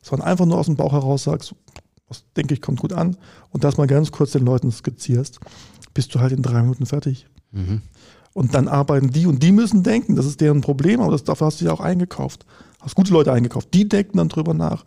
sondern 0.00 0.26
einfach 0.26 0.46
nur 0.46 0.56
aus 0.56 0.66
dem 0.66 0.76
Bauch 0.76 0.92
heraus 0.92 1.24
sagst, 1.24 1.54
was 2.08 2.24
denke 2.34 2.54
ich, 2.54 2.62
kommt 2.62 2.80
gut 2.80 2.94
an 2.94 3.18
und 3.50 3.62
das 3.62 3.76
mal 3.76 3.86
ganz 3.86 4.10
kurz 4.10 4.32
den 4.32 4.46
Leuten 4.46 4.72
skizzierst, 4.72 5.38
bist 5.92 6.14
du 6.14 6.20
halt 6.20 6.32
in 6.32 6.42
drei 6.42 6.62
Minuten 6.62 6.86
fertig. 6.86 7.26
Mhm. 7.52 7.82
Und 8.32 8.54
dann 8.54 8.68
arbeiten 8.68 9.10
die 9.10 9.26
und 9.26 9.42
die 9.42 9.52
müssen 9.52 9.82
denken, 9.82 10.16
das 10.16 10.24
ist 10.24 10.40
deren 10.40 10.62
Problem, 10.62 11.02
aber 11.02 11.12
das, 11.12 11.24
dafür 11.24 11.48
hast 11.48 11.60
du 11.60 11.66
ja 11.66 11.72
auch 11.72 11.80
eingekauft. 11.80 12.46
Hast 12.80 12.94
gute 12.94 13.12
Leute 13.12 13.32
eingekauft, 13.32 13.68
die 13.74 13.86
denken 13.86 14.16
dann 14.16 14.30
drüber 14.30 14.54
nach. 14.54 14.86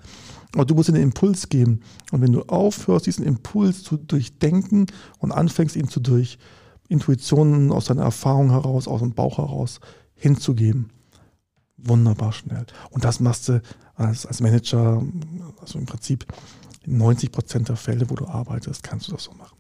Aber 0.53 0.65
du 0.65 0.75
musst 0.75 0.89
ihnen 0.89 0.95
den 0.95 1.09
Impuls 1.09 1.49
geben. 1.49 1.81
Und 2.11 2.21
wenn 2.21 2.31
du 2.31 2.43
aufhörst, 2.43 3.07
diesen 3.07 3.25
Impuls 3.25 3.83
zu 3.83 3.97
durchdenken 3.97 4.85
und 5.19 5.31
anfängst, 5.31 5.75
ihn 5.75 5.87
zu 5.87 5.99
durch 5.99 6.37
Intuitionen 6.89 7.71
aus 7.71 7.85
deiner 7.85 8.03
Erfahrung 8.03 8.51
heraus, 8.51 8.87
aus 8.87 9.01
dem 9.01 9.13
Bauch 9.13 9.37
heraus 9.37 9.79
hinzugeben, 10.13 10.91
wunderbar 11.77 12.33
schnell. 12.33 12.65
Und 12.91 13.03
das 13.03 13.19
machst 13.19 13.49
du 13.49 13.61
als, 13.95 14.25
als 14.25 14.41
Manager, 14.41 15.03
also 15.59 15.79
im 15.79 15.85
Prinzip 15.85 16.25
in 16.83 16.97
90 16.97 17.31
Prozent 17.31 17.69
der 17.69 17.75
Fälle, 17.75 18.09
wo 18.09 18.15
du 18.15 18.27
arbeitest, 18.27 18.83
kannst 18.83 19.07
du 19.07 19.13
das 19.13 19.23
so 19.23 19.31
machen. 19.33 19.52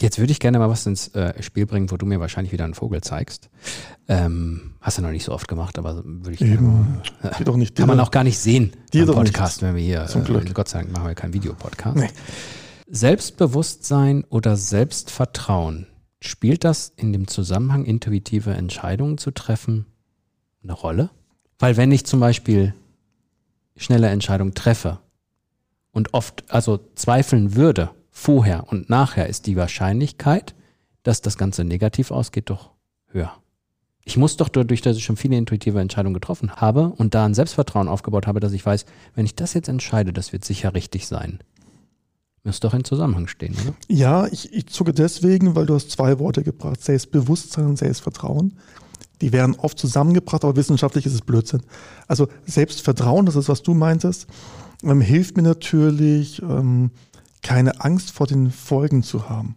Jetzt 0.00 0.18
würde 0.18 0.32
ich 0.32 0.40
gerne 0.40 0.58
mal 0.58 0.68
was 0.68 0.86
ins 0.86 1.08
äh, 1.08 1.40
Spiel 1.42 1.66
bringen, 1.66 1.90
wo 1.90 1.96
du 1.96 2.06
mir 2.06 2.20
wahrscheinlich 2.20 2.52
wieder 2.52 2.64
einen 2.64 2.74
Vogel 2.74 3.00
zeigst. 3.00 3.50
Ähm, 4.08 4.74
hast 4.80 4.98
du 4.98 5.02
noch 5.02 5.10
nicht 5.10 5.24
so 5.24 5.32
oft 5.32 5.48
gemacht, 5.48 5.78
aber 5.78 6.02
würde 6.04 6.32
ich 6.32 6.40
Eben. 6.40 7.02
Mal, 7.22 7.30
äh, 7.40 7.44
doch 7.44 7.56
nicht, 7.56 7.76
kann 7.76 7.88
man 7.88 8.00
auch 8.00 8.10
gar 8.10 8.24
nicht 8.24 8.38
sehen 8.38 8.72
dir 8.92 9.02
im 9.02 9.14
Podcast, 9.14 9.62
nicht. 9.62 9.68
wenn 9.68 9.76
wir 9.76 9.82
hier, 9.82 10.02
äh, 10.02 10.52
Gott 10.52 10.68
sei 10.68 10.80
Dank 10.80 10.92
machen 10.92 11.06
wir 11.06 11.14
keinen 11.14 11.34
Videopodcast. 11.34 11.96
Nee. 11.96 12.10
Selbstbewusstsein 12.88 14.24
oder 14.28 14.56
Selbstvertrauen, 14.56 15.86
spielt 16.20 16.64
das 16.64 16.92
in 16.96 17.12
dem 17.12 17.26
Zusammenhang, 17.26 17.84
intuitive 17.84 18.52
Entscheidungen 18.52 19.18
zu 19.18 19.30
treffen, 19.30 19.86
eine 20.62 20.74
Rolle? 20.74 21.10
Weil 21.58 21.76
wenn 21.76 21.90
ich 21.90 22.04
zum 22.04 22.20
Beispiel 22.20 22.74
schnelle 23.76 24.08
Entscheidungen 24.08 24.54
treffe 24.54 24.98
und 25.92 26.14
oft 26.14 26.44
also 26.48 26.80
zweifeln 26.94 27.54
würde, 27.54 27.90
vorher 28.12 28.68
und 28.70 28.88
nachher 28.88 29.26
ist 29.26 29.46
die 29.46 29.56
Wahrscheinlichkeit, 29.56 30.54
dass 31.02 31.22
das 31.22 31.36
Ganze 31.36 31.64
negativ 31.64 32.12
ausgeht, 32.12 32.50
doch 32.50 32.70
höher. 33.08 33.32
Ich 34.04 34.16
muss 34.16 34.36
doch 34.36 34.48
dadurch, 34.48 34.82
dass 34.82 34.96
ich 34.96 35.04
schon 35.04 35.16
viele 35.16 35.36
intuitive 35.36 35.80
Entscheidungen 35.80 36.14
getroffen 36.14 36.56
habe 36.56 36.92
und 36.96 37.14
da 37.14 37.24
ein 37.24 37.34
Selbstvertrauen 37.34 37.88
aufgebaut 37.88 38.26
habe, 38.26 38.40
dass 38.40 38.52
ich 38.52 38.64
weiß, 38.64 38.84
wenn 39.14 39.24
ich 39.24 39.34
das 39.34 39.54
jetzt 39.54 39.68
entscheide, 39.68 40.12
das 40.12 40.32
wird 40.32 40.44
sicher 40.44 40.74
richtig 40.74 41.06
sein. 41.06 41.38
Muss 42.44 42.58
doch 42.58 42.74
in 42.74 42.84
Zusammenhang 42.84 43.28
stehen, 43.28 43.54
oder? 43.54 43.74
Ja, 43.88 44.26
ich, 44.26 44.52
ich 44.52 44.66
zucke 44.66 44.92
deswegen, 44.92 45.54
weil 45.54 45.66
du 45.66 45.74
hast 45.74 45.92
zwei 45.92 46.18
Worte 46.18 46.42
gebracht, 46.42 46.82
Selbstbewusstsein 46.82 47.66
und 47.66 47.78
Selbstvertrauen. 47.78 48.58
Die 49.20 49.32
werden 49.32 49.54
oft 49.54 49.78
zusammengebracht, 49.78 50.42
aber 50.42 50.56
wissenschaftlich 50.56 51.06
ist 51.06 51.14
es 51.14 51.20
Blödsinn. 51.20 51.62
Also 52.08 52.26
Selbstvertrauen, 52.44 53.26
das 53.26 53.36
ist, 53.36 53.48
was 53.48 53.62
du 53.62 53.74
meintest, 53.74 54.26
ähm, 54.82 55.00
hilft 55.00 55.36
mir 55.36 55.44
natürlich, 55.44 56.42
ähm, 56.42 56.90
keine 57.42 57.80
Angst 57.80 58.12
vor 58.12 58.26
den 58.26 58.50
Folgen 58.50 59.02
zu 59.02 59.28
haben. 59.28 59.56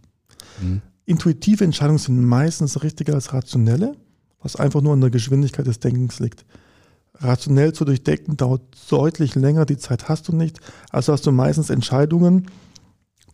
Mhm. 0.61 0.81
Intuitive 1.05 1.63
Entscheidungen 1.63 1.99
sind 1.99 2.23
meistens 2.25 2.81
richtiger 2.83 3.13
als 3.13 3.31
rationelle, 3.31 3.95
was 4.41 4.55
einfach 4.55 4.81
nur 4.81 4.93
an 4.93 5.01
der 5.01 5.11
Geschwindigkeit 5.11 5.67
des 5.67 5.79
Denkens 5.79 6.19
liegt. 6.19 6.45
Rationell 7.19 7.73
zu 7.73 7.85
durchdenken 7.85 8.35
dauert 8.35 8.61
deutlich 8.89 9.35
länger, 9.35 9.65
die 9.65 9.77
Zeit 9.77 10.09
hast 10.09 10.27
du 10.27 10.35
nicht, 10.35 10.59
also 10.89 11.13
hast 11.13 11.25
du 11.25 11.31
meistens 11.31 11.69
Entscheidungen, 11.69 12.47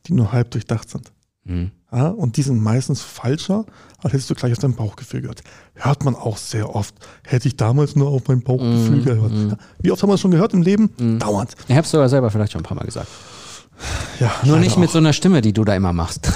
die 0.05 0.13
nur 0.13 0.31
halb 0.31 0.51
durchdacht 0.51 0.89
sind. 0.89 1.11
Mhm. 1.43 1.71
Ja, 1.91 2.07
und 2.07 2.37
die 2.37 2.43
sind 2.43 2.61
meistens 2.61 3.01
falscher, 3.01 3.65
als 3.97 4.13
hättest 4.13 4.29
du 4.29 4.35
gleich 4.35 4.53
auf 4.53 4.59
dein 4.59 4.75
Bauchgefühl 4.75 5.21
gehört. 5.21 5.41
Hört 5.73 6.05
man 6.05 6.15
auch 6.15 6.37
sehr 6.37 6.73
oft. 6.73 6.95
Hätte 7.25 7.49
ich 7.49 7.57
damals 7.57 7.95
nur 7.95 8.09
auf 8.09 8.27
mein 8.27 8.41
Bauchgefühl 8.41 8.97
mhm. 8.97 9.03
gehört. 9.03 9.31
Ja, 9.33 9.57
wie 9.81 9.91
oft 9.91 10.01
haben 10.01 10.09
wir 10.09 10.13
das 10.13 10.21
schon 10.21 10.31
gehört 10.31 10.53
im 10.53 10.61
Leben? 10.61 10.91
Mhm. 10.97 11.19
Dauernd. 11.19 11.55
Ich 11.67 11.75
habe 11.75 11.83
es 11.83 11.91
sogar 11.91 12.07
selber 12.07 12.29
vielleicht 12.31 12.53
schon 12.53 12.61
ein 12.61 12.65
paar 12.65 12.77
Mal 12.77 12.85
gesagt. 12.85 13.07
Ja, 14.21 14.31
Nur 14.43 14.59
nicht 14.59 14.73
auch. 14.73 14.77
mit 14.77 14.91
so 14.91 14.99
einer 14.99 15.13
Stimme, 15.13 15.41
die 15.41 15.51
du 15.51 15.63
da 15.63 15.75
immer 15.75 15.93
machst. 15.93 16.27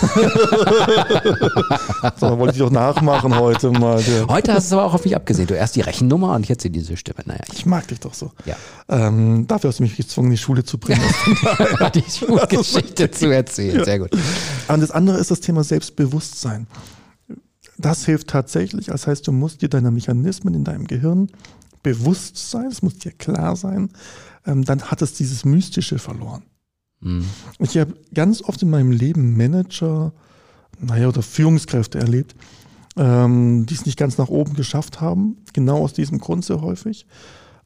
so, 2.19 2.39
wollte 2.39 2.53
ich 2.53 2.59
doch 2.59 2.71
nachmachen 2.71 3.37
heute 3.37 3.69
mal. 3.69 4.03
Heute 4.27 4.53
hast 4.55 4.63
du 4.63 4.67
es 4.69 4.73
aber 4.73 4.85
auch 4.85 4.95
auf 4.95 5.03
mich 5.03 5.15
abgesehen. 5.15 5.45
Du 5.45 5.53
erst 5.53 5.75
die 5.75 5.81
Rechennummer 5.81 6.33
und 6.33 6.47
jetzt 6.47 6.63
diese 6.63 6.97
Stimme. 6.97 7.19
Naja, 7.25 7.41
ich, 7.53 7.67
mag 7.67 7.87
dich 7.87 7.99
doch 7.99 8.15
so. 8.15 8.31
Ja. 8.45 8.55
Ähm, 8.89 9.45
dafür 9.45 9.67
hast 9.67 9.77
du 9.77 9.83
mich 9.83 9.95
gezwungen, 9.95 10.31
die 10.31 10.37
Schule 10.39 10.63
zu 10.63 10.79
bringen. 10.79 10.99
die 11.93 12.01
Schulgeschichte 12.09 13.11
zu 13.11 13.29
erzählen. 13.29 13.85
Sehr 13.85 13.99
gut. 13.99 14.09
Und 14.67 14.81
das 14.81 14.89
andere 14.89 15.19
ist 15.19 15.29
das 15.29 15.41
Thema 15.41 15.63
Selbstbewusstsein. 15.63 16.65
Das 17.77 18.03
hilft 18.03 18.29
tatsächlich. 18.29 18.87
Das 18.87 19.05
heißt, 19.05 19.27
du 19.27 19.31
musst 19.31 19.61
dir 19.61 19.69
deiner 19.69 19.91
Mechanismen 19.91 20.55
in 20.55 20.63
deinem 20.63 20.87
Gehirn 20.87 21.27
bewusst 21.83 22.49
sein. 22.49 22.65
Es 22.71 22.81
muss 22.81 22.97
dir 22.97 23.11
klar 23.11 23.55
sein. 23.55 23.91
Ähm, 24.47 24.65
dann 24.65 24.81
hat 24.81 25.03
es 25.03 25.13
dieses 25.13 25.45
Mystische 25.45 25.99
verloren. 25.99 26.41
Mhm. 27.01 27.25
Ich 27.59 27.77
habe 27.77 27.93
ganz 28.13 28.41
oft 28.41 28.61
in 28.61 28.69
meinem 28.69 28.91
Leben 28.91 29.35
Manager, 29.37 30.13
naja, 30.79 31.07
oder 31.07 31.21
Führungskräfte 31.21 31.99
erlebt, 31.99 32.35
ähm, 32.97 33.65
die 33.65 33.73
es 33.73 33.85
nicht 33.85 33.97
ganz 33.97 34.17
nach 34.17 34.29
oben 34.29 34.53
geschafft 34.53 35.01
haben, 35.01 35.37
genau 35.53 35.79
aus 35.79 35.93
diesem 35.93 36.19
Grund 36.19 36.45
sehr 36.45 36.61
häufig. 36.61 37.05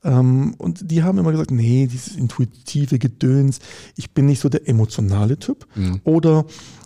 Ähm, 0.03 0.55
und 0.57 0.91
die 0.91 1.03
haben 1.03 1.17
immer 1.17 1.31
gesagt, 1.31 1.51
nee, 1.51 1.87
dieses 1.87 2.15
intuitive 2.15 2.99
Gedöns, 2.99 3.59
ich 3.95 4.11
bin 4.11 4.25
nicht 4.25 4.39
so 4.39 4.49
der 4.49 4.67
emotionale 4.67 5.37
Typ. 5.37 5.67
Mhm. 5.75 6.01
Oder 6.03 6.45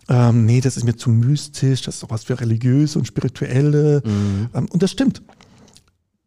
ähm, 0.10 0.46
nee, 0.46 0.62
das 0.62 0.78
ist 0.78 0.84
mir 0.84 0.96
zu 0.96 1.10
mystisch, 1.10 1.84
das 1.84 1.96
ist 1.96 2.04
doch 2.04 2.10
was 2.10 2.24
für 2.24 2.40
religiöse 2.40 3.00
und 3.00 3.06
spirituelle. 3.06 4.02
Mhm. 4.06 4.50
Ähm, 4.54 4.66
und 4.72 4.82
das 4.82 4.92
stimmt. 4.92 5.22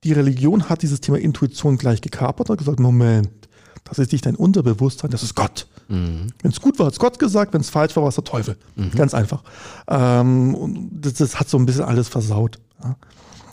Die 0.05 0.13
Religion 0.13 0.69
hat 0.69 0.83
dieses 0.83 1.01
Thema 1.01 1.19
Intuition 1.19 1.77
gleich 1.77 2.01
gekapert 2.01 2.49
und 2.49 2.57
gesagt, 2.57 2.79
Moment, 2.79 3.46
das 3.89 3.99
ist 3.99 4.13
nicht 4.13 4.27
dein 4.27 4.35
Unterbewusstsein, 4.35 5.11
das 5.11 5.23
ist 5.23 5.35
Gott. 5.35 5.67
Mhm. 5.89 6.29
Wenn 6.43 6.51
es 6.51 6.61
gut 6.61 6.79
war, 6.79 6.87
hat 6.87 6.95
es 6.95 6.99
Gott 6.99 7.19
gesagt, 7.19 7.55
wenn 7.55 7.61
es 7.61 7.71
falsch 7.71 7.95
war, 7.97 8.03
war 8.03 8.09
es 8.09 8.17
der 8.17 8.25
Teufel. 8.25 8.57
Mhm. 8.75 8.91
Ganz 8.91 9.15
einfach. 9.15 9.43
Ähm, 9.89 10.55
und 10.55 10.91
das, 10.93 11.15
das, 11.15 11.39
hat 11.39 11.49
so 11.49 11.57
ein 11.59 11.67
bisschen 11.67 11.85
alles 11.85 12.09
versaut. 12.09 12.59
Ja. 12.83 12.97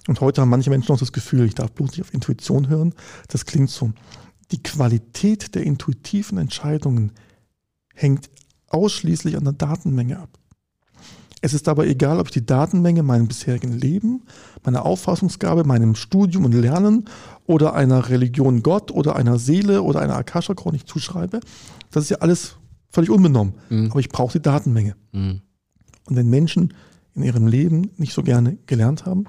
Und 0.07 0.19
heute 0.19 0.41
haben 0.41 0.49
manche 0.49 0.69
Menschen 0.69 0.91
noch 0.91 0.99
das 0.99 1.13
Gefühl, 1.13 1.45
ich 1.45 1.55
darf 1.55 1.71
bloß 1.71 1.91
nicht 1.91 2.01
auf 2.01 2.13
Intuition 2.13 2.67
hören. 2.67 2.93
Das 3.27 3.45
klingt 3.45 3.69
so. 3.69 3.91
Die 4.51 4.61
Qualität 4.61 5.55
der 5.55 5.63
intuitiven 5.63 6.37
Entscheidungen 6.37 7.11
hängt 7.93 8.29
ausschließlich 8.69 9.37
an 9.37 9.43
der 9.43 9.53
Datenmenge 9.53 10.19
ab. 10.19 10.29
Es 11.43 11.53
ist 11.53 11.67
aber 11.67 11.85
egal, 11.88 12.21
ob 12.21 12.27
ich 12.27 12.31
die 12.31 12.45
Datenmenge 12.45 13.03
meinem 13.03 13.27
bisherigen 13.27 13.73
Leben, 13.73 14.21
meiner 14.63 14.85
Auffassungsgabe, 14.85 15.65
meinem 15.65 15.93
Studium 15.93 16.45
und 16.45 16.53
Lernen 16.53 17.03
oder 17.45 17.73
einer 17.73 18.07
Religion 18.07 18.63
Gott 18.63 18.91
oder 18.91 19.17
einer 19.17 19.38
Seele 19.38 19.81
oder 19.81 20.00
einer 20.00 20.15
Akasha-Chronik 20.15 20.88
zuschreibe. 20.88 21.41
Das 21.91 22.05
ist 22.05 22.12
ja 22.12 22.19
alles 22.19 22.55
völlig 22.91 23.09
unbenommen. 23.09 23.55
Mhm. 23.69 23.91
Aber 23.91 24.00
ich 24.00 24.07
brauche 24.07 24.31
die 24.31 24.41
Datenmenge. 24.41 24.95
Mhm. 25.12 25.41
Und 26.05 26.15
wenn 26.15 26.29
Menschen 26.29 26.73
in 27.13 27.23
ihrem 27.23 27.47
Leben 27.47 27.91
nicht 27.97 28.13
so 28.13 28.23
gerne 28.23 28.57
gelernt 28.65 29.05
haben, 29.05 29.25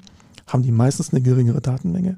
haben 0.47 0.63
die 0.63 0.71
meistens 0.71 1.11
eine 1.11 1.21
geringere 1.21 1.59
Datenmenge, 1.59 2.17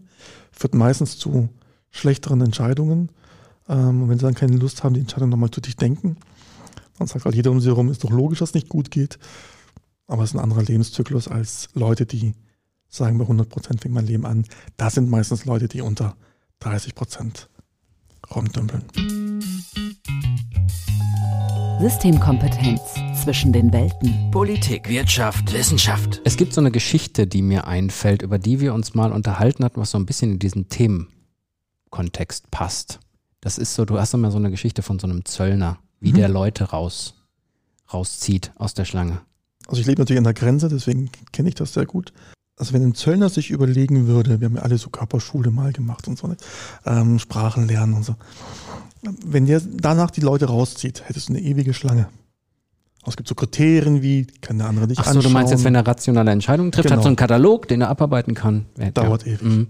führt 0.51 0.75
meistens 0.75 1.17
zu 1.17 1.49
schlechteren 1.89 2.41
Entscheidungen. 2.41 3.09
Ähm, 3.67 4.03
und 4.03 4.09
wenn 4.09 4.19
sie 4.19 4.25
dann 4.25 4.35
keine 4.35 4.57
Lust 4.57 4.83
haben, 4.83 4.93
die 4.93 4.99
Entscheidung 4.99 5.29
nochmal 5.29 5.49
zu 5.49 5.59
durchdenken, 5.59 6.17
dann 6.99 7.07
sagt 7.07 7.25
halt 7.25 7.33
jeder 7.33 7.49
um 7.49 7.59
sie 7.59 7.69
herum, 7.69 7.89
ist 7.89 8.03
doch 8.03 8.11
logisch, 8.11 8.37
dass 8.37 8.49
es 8.49 8.55
nicht 8.55 8.69
gut 8.69 8.91
geht. 8.91 9.17
Aber 10.07 10.23
es 10.23 10.31
ist 10.31 10.35
ein 10.35 10.43
anderer 10.43 10.63
Lebenszyklus 10.63 11.27
als 11.27 11.67
Leute, 11.73 12.05
die 12.05 12.33
sagen, 12.87 13.17
bei 13.17 13.25
100 13.25 13.49
Prozent 13.49 13.81
fängt 13.81 13.93
mein 13.93 14.07
Leben 14.07 14.25
an. 14.25 14.45
Das 14.77 14.95
sind 14.95 15.09
meistens 15.09 15.43
Leute, 15.43 15.67
die 15.67 15.81
unter 15.81 16.15
30 16.59 16.95
Prozent 16.95 17.49
rumdümpeln. 18.33 18.85
Systemkompetenz 21.81 22.81
zwischen 23.21 23.51
den 23.51 23.71
Welten. 23.71 24.31
Politik, 24.31 24.87
Wirtschaft, 24.87 25.51
Wissenschaft. 25.53 26.21
Es 26.23 26.37
gibt 26.37 26.53
so 26.53 26.61
eine 26.61 26.71
Geschichte, 26.71 27.27
die 27.27 27.41
mir 27.41 27.67
einfällt, 27.67 28.21
über 28.21 28.39
die 28.39 28.61
wir 28.61 28.73
uns 28.73 28.95
mal 28.95 29.11
unterhalten 29.11 29.63
hatten, 29.63 29.79
was 29.79 29.91
so 29.91 29.99
ein 29.99 30.05
bisschen 30.05 30.31
in 30.31 30.39
diesen 30.39 30.69
Themenkontext 30.69 32.49
passt. 32.49 32.99
Das 33.41 33.57
ist 33.57 33.75
so, 33.75 33.85
du 33.85 33.99
hast 33.99 34.13
immer 34.13 34.31
so 34.31 34.37
eine 34.37 34.49
Geschichte 34.49 34.81
von 34.81 34.99
so 34.99 35.05
einem 35.05 35.25
Zöllner, 35.25 35.79
wie 35.99 36.13
mhm. 36.13 36.15
der 36.15 36.29
Leute 36.29 36.63
raus, 36.63 37.13
rauszieht 37.93 38.53
aus 38.55 38.73
der 38.73 38.85
Schlange. 38.85 39.21
Also 39.67 39.81
ich 39.81 39.87
lebe 39.87 40.01
natürlich 40.01 40.17
an 40.17 40.23
der 40.23 40.33
Grenze, 40.33 40.69
deswegen 40.69 41.09
kenne 41.31 41.49
ich 41.49 41.55
das 41.55 41.73
sehr 41.73 41.85
gut. 41.85 42.13
Also 42.57 42.73
wenn 42.73 42.81
ein 42.81 42.95
Zöllner 42.95 43.29
sich 43.29 43.51
überlegen 43.51 44.07
würde, 44.07 44.39
wir 44.39 44.45
haben 44.45 44.55
ja 44.55 44.63
alle 44.63 44.77
so 44.77 44.89
Körperschule 44.89 45.51
mal 45.51 45.73
gemacht 45.73 46.07
und 46.07 46.17
so, 46.17 46.27
ne? 46.27 46.37
ähm, 46.85 47.19
Sprachen 47.19 47.67
lernen 47.67 47.93
und 47.93 48.03
so. 48.03 48.15
Wenn 49.25 49.45
der 49.45 49.61
danach 49.61 50.09
die 50.09 50.21
Leute 50.21 50.45
rauszieht, 50.45 51.03
hättest 51.07 51.29
du 51.29 51.33
eine 51.33 51.41
ewige 51.41 51.73
Schlange. 51.73 52.07
Es 53.05 53.15
gibt 53.15 53.29
so 53.29 53.35
Kriterien 53.35 54.01
wie, 54.01 54.27
kann 54.41 54.57
der 54.57 54.67
andere 54.67 54.87
dich 54.87 54.99
Ach 54.99 55.05
so, 55.05 55.11
anschauen. 55.11 55.23
du 55.23 55.29
meinst 55.29 55.51
jetzt, 55.51 55.63
wenn 55.63 55.75
er 55.75 55.87
rationale 55.87 56.31
Entscheidungen 56.31 56.71
trifft, 56.71 56.87
genau. 56.87 56.97
hat 56.97 57.03
so 57.03 57.07
einen 57.07 57.15
Katalog, 57.15 57.67
den 57.67 57.81
er 57.81 57.89
abarbeiten 57.89 58.33
kann. 58.33 58.65
Dauert 58.93 59.25
ja. 59.25 59.33
ewig. 59.33 59.43
Mhm. 59.43 59.67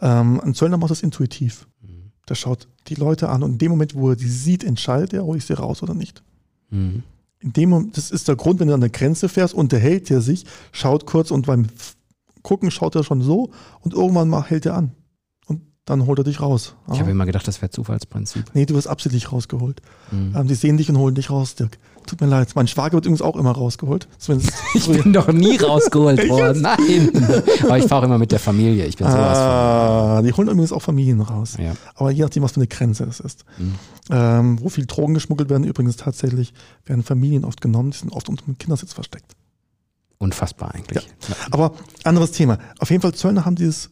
Ähm, 0.00 0.40
ein 0.40 0.54
Zöllner 0.54 0.76
macht 0.76 0.90
das 0.90 1.02
intuitiv. 1.02 1.66
Mhm. 1.82 2.12
Der 2.28 2.36
schaut 2.36 2.68
die 2.86 2.94
Leute 2.94 3.28
an 3.28 3.42
und 3.42 3.52
in 3.52 3.58
dem 3.58 3.70
Moment, 3.70 3.94
wo 3.94 4.10
er 4.10 4.16
die 4.16 4.28
sieht, 4.28 4.62
entscheidet 4.62 5.12
er, 5.12 5.24
hole 5.24 5.38
ich 5.38 5.46
sie 5.46 5.54
raus 5.54 5.82
oder 5.82 5.94
nicht. 5.94 6.22
Mhm. 6.70 7.02
In 7.40 7.52
dem 7.52 7.90
das 7.92 8.10
ist 8.10 8.28
der 8.28 8.36
Grund, 8.36 8.60
wenn 8.60 8.68
du 8.68 8.74
an 8.74 8.80
der 8.80 8.90
Grenze 8.90 9.28
fährst, 9.28 9.54
unterhält 9.54 10.10
er 10.10 10.20
sich, 10.20 10.44
schaut 10.72 11.06
kurz 11.06 11.30
und 11.30 11.46
beim 11.46 11.66
Gucken 12.42 12.70
schaut 12.70 12.94
er 12.94 13.04
schon 13.04 13.22
so 13.22 13.50
und 13.80 13.94
irgendwann 13.94 14.28
mal 14.28 14.44
hält 14.44 14.66
er 14.66 14.74
an. 14.74 14.92
Und 15.46 15.62
dann 15.84 16.06
holt 16.06 16.18
er 16.18 16.24
dich 16.24 16.40
raus. 16.40 16.74
Ich 16.92 17.00
habe 17.00 17.10
immer 17.10 17.26
gedacht, 17.26 17.46
das 17.48 17.60
wäre 17.60 17.70
Zufallsprinzip. 17.70 18.44
Nee, 18.54 18.66
du 18.66 18.74
wirst 18.74 18.88
absichtlich 18.88 19.32
rausgeholt. 19.32 19.80
Mhm. 20.10 20.34
Ähm, 20.36 20.48
die 20.48 20.54
sehen 20.54 20.76
dich 20.76 20.88
und 20.90 20.98
holen 20.98 21.14
dich 21.14 21.30
raus, 21.30 21.54
Dirk. 21.54 21.78
Tut 22.10 22.20
mir 22.20 22.26
leid. 22.26 22.48
Mein 22.56 22.66
Schwager 22.66 22.94
wird 22.94 23.04
übrigens 23.06 23.22
auch 23.22 23.36
immer 23.36 23.52
rausgeholt. 23.52 24.08
Zumindest 24.18 24.52
Ich 24.74 24.82
früher. 24.82 25.04
bin 25.04 25.12
doch 25.12 25.28
nie 25.30 25.56
rausgeholt 25.56 26.28
worden. 26.28 26.60
Nein. 26.62 27.08
Aber 27.62 27.78
ich 27.78 27.84
fahre 27.84 28.06
immer 28.06 28.18
mit 28.18 28.32
der 28.32 28.40
Familie. 28.40 28.84
Ich 28.86 28.96
bin 28.96 29.06
sowas 29.06 29.38
ah, 29.38 30.20
die 30.20 30.32
holen 30.32 30.48
übrigens 30.48 30.72
auch 30.72 30.82
Familien 30.82 31.20
raus. 31.20 31.52
von. 31.54 31.64
Ja. 31.66 31.74
Aber 31.94 32.10
je 32.10 32.22
nachdem, 32.24 32.42
was 32.42 32.50
für 32.50 32.56
eine 32.56 32.66
Grenze 32.66 33.04
es 33.04 33.20
ist. 33.20 33.44
Mhm. 33.58 33.74
Ähm, 34.10 34.58
wo 34.60 34.68
viel 34.70 34.86
Drogen 34.86 35.14
geschmuggelt 35.14 35.50
werden, 35.50 35.62
übrigens 35.62 35.98
tatsächlich, 35.98 36.52
werden 36.84 37.04
Familien 37.04 37.44
oft 37.44 37.60
genommen, 37.60 37.92
die 37.92 37.98
sind 37.98 38.12
oft 38.12 38.28
unter 38.28 38.44
dem 38.44 38.58
Kindersitz 38.58 38.92
versteckt. 38.92 39.36
Unfassbar 40.18 40.74
eigentlich. 40.74 41.04
Ja. 41.04 41.36
Aber 41.52 41.74
anderes 42.02 42.32
Thema. 42.32 42.58
Auf 42.80 42.90
jeden 42.90 43.02
Fall, 43.02 43.14
Zöllner 43.14 43.44
haben 43.44 43.54
dieses 43.54 43.90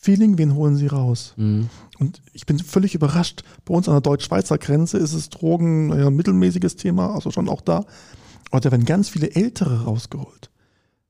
Feeling, 0.00 0.38
wen 0.38 0.54
holen 0.54 0.76
sie 0.76 0.86
raus? 0.86 1.34
Mhm. 1.36 1.68
Und 1.98 2.22
ich 2.32 2.46
bin 2.46 2.58
völlig 2.58 2.94
überrascht. 2.94 3.42
Bei 3.64 3.74
uns 3.74 3.88
an 3.88 3.94
der 3.94 4.00
deutsch-schweizer 4.00 4.58
Grenze 4.58 4.98
ist 4.98 5.12
es 5.12 5.28
Drogen 5.28 5.92
ein 5.92 6.14
mittelmäßiges 6.14 6.76
Thema, 6.76 7.14
also 7.14 7.30
schon 7.30 7.48
auch 7.48 7.60
da. 7.60 7.84
Aber 8.50 8.60
da 8.60 8.70
werden 8.70 8.86
ganz 8.86 9.08
viele 9.08 9.34
Ältere 9.34 9.84
rausgeholt. 9.84 10.50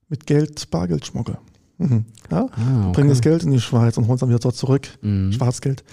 Mit 0.09 0.27
Geld, 0.27 0.71
Bargeldschmuggel. 0.71 1.39
Mhm. 1.77 2.07
Ja? 2.31 2.49
Ah, 2.51 2.91
Bringen 2.93 3.11
das 3.11 3.19
okay. 3.19 3.31
Geld 3.31 3.43
in 3.45 3.53
die 3.53 3.61
Schweiz 3.61 3.97
und 3.99 4.07
holen 4.07 4.15
es 4.15 4.21
dann 4.21 4.31
wieder 4.31 4.39
dort 4.39 4.57
zurück. 4.57 4.89
Mhm. 5.03 5.33
Schwarzgeld. 5.33 5.85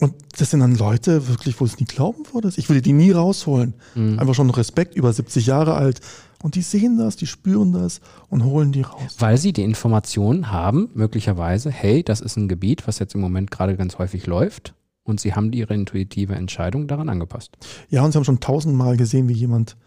Und 0.00 0.14
das 0.38 0.50
sind 0.50 0.60
dann 0.60 0.74
Leute, 0.74 1.28
wirklich, 1.28 1.58
wo 1.60 1.64
es 1.64 1.78
nie 1.78 1.86
glauben 1.86 2.24
würdest. 2.32 2.58
Ich 2.58 2.68
würde 2.68 2.82
die 2.82 2.92
nie 2.92 3.12
rausholen. 3.12 3.74
Mhm. 3.94 4.18
Einfach 4.18 4.34
schon 4.34 4.50
Respekt, 4.50 4.96
über 4.96 5.12
70 5.12 5.46
Jahre 5.46 5.74
alt. 5.74 6.00
Und 6.44 6.56
die 6.56 6.60
sehen 6.62 6.98
das, 6.98 7.16
die 7.16 7.26
spüren 7.26 7.72
das 7.72 8.02
und 8.28 8.44
holen 8.44 8.70
die 8.70 8.82
raus. 8.82 9.16
Weil 9.18 9.38
sie 9.38 9.54
die 9.54 9.62
Information 9.62 10.52
haben, 10.52 10.90
möglicherweise, 10.94 11.70
hey, 11.70 12.02
das 12.02 12.20
ist 12.20 12.36
ein 12.36 12.48
Gebiet, 12.48 12.86
was 12.86 12.98
jetzt 12.98 13.14
im 13.14 13.22
Moment 13.22 13.50
gerade 13.50 13.78
ganz 13.78 13.96
häufig 13.96 14.26
läuft. 14.26 14.74
Und 15.04 15.20
sie 15.20 15.34
haben 15.34 15.50
ihre 15.54 15.72
intuitive 15.72 16.34
Entscheidung 16.34 16.86
daran 16.86 17.08
angepasst. 17.08 17.56
Ja, 17.88 18.04
und 18.04 18.12
sie 18.12 18.18
haben 18.18 18.24
schon 18.26 18.40
tausendmal 18.40 18.98
gesehen, 18.98 19.26
wie 19.30 19.32
jemand 19.32 19.78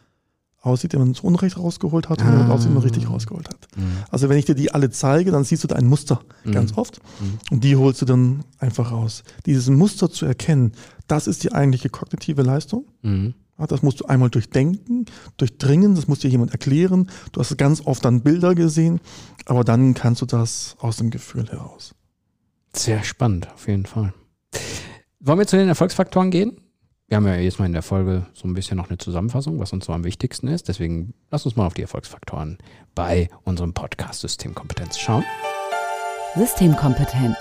aussieht, 0.59 0.93
der 0.93 0.99
man 0.99 1.13
zu 1.13 1.25
Unrecht 1.27 1.59
rausgeholt 1.59 2.09
hat 2.09 2.21
und 2.21 2.27
Ah. 2.27 2.31
jemand 2.31 2.49
aussieht, 2.49 2.69
den 2.69 2.73
man 2.73 2.83
richtig 2.83 3.07
rausgeholt 3.07 3.47
hat. 3.49 3.67
Also 4.09 4.27
wenn 4.27 4.39
ich 4.39 4.45
dir 4.45 4.55
die 4.55 4.71
alle 4.73 4.89
zeige, 4.89 5.29
dann 5.29 5.43
siehst 5.43 5.63
du 5.63 5.67
da 5.67 5.75
ein 5.75 5.85
Muster 5.85 6.21
ganz 6.51 6.75
oft 6.75 6.99
Mhm. 7.21 7.39
und 7.51 7.63
die 7.63 7.75
holst 7.75 8.01
du 8.01 8.05
dann 8.05 8.43
einfach 8.57 8.91
raus. 8.91 9.23
Dieses 9.45 9.69
Muster 9.69 10.09
zu 10.09 10.25
erkennen, 10.25 10.71
das 11.07 11.27
ist 11.27 11.43
die 11.43 11.51
eigentliche 11.51 11.89
kognitive 11.89 12.41
Leistung. 12.41 12.85
Ja, 13.57 13.65
das 13.65 13.81
musst 13.81 14.01
du 14.01 14.05
einmal 14.05 14.29
durchdenken, 14.29 15.05
durchdringen, 15.37 15.95
das 15.95 16.07
muss 16.07 16.19
dir 16.19 16.29
jemand 16.29 16.51
erklären. 16.51 17.09
Du 17.31 17.39
hast 17.39 17.57
ganz 17.57 17.81
oft 17.85 18.05
dann 18.05 18.21
Bilder 18.21 18.53
gesehen, 18.55 18.99
aber 19.45 19.63
dann 19.63 19.93
kannst 19.93 20.21
du 20.21 20.25
das 20.25 20.75
aus 20.79 20.97
dem 20.97 21.09
Gefühl 21.09 21.49
heraus. 21.49 21.95
Sehr 22.73 23.03
spannend, 23.03 23.51
auf 23.51 23.67
jeden 23.67 23.85
Fall. 23.85 24.13
Wollen 25.19 25.39
wir 25.39 25.47
zu 25.47 25.57
den 25.57 25.67
Erfolgsfaktoren 25.67 26.29
gehen? 26.29 26.61
Wir 27.07 27.17
haben 27.17 27.25
ja 27.25 27.35
jetzt 27.35 27.57
mal 27.57 27.65
in 27.65 27.73
der 27.73 27.83
Folge 27.83 28.25
so 28.33 28.47
ein 28.47 28.53
bisschen 28.53 28.77
noch 28.77 28.89
eine 28.89 28.97
Zusammenfassung, 28.97 29.59
was 29.59 29.71
uns 29.71 29.85
so 29.85 29.93
am 29.93 30.03
wichtigsten 30.03 30.47
ist. 30.47 30.67
Deswegen 30.67 31.13
lass 31.31 31.45
uns 31.45 31.55
mal 31.55 31.65
auf 31.65 31.73
die 31.73 31.81
Erfolgsfaktoren 31.81 32.57
bei 32.95 33.29
unserem 33.43 33.73
Podcast 33.73 34.21
Systemkompetenz 34.21 34.99
schauen. 34.99 35.23
Systemkompetenz. 36.35 37.37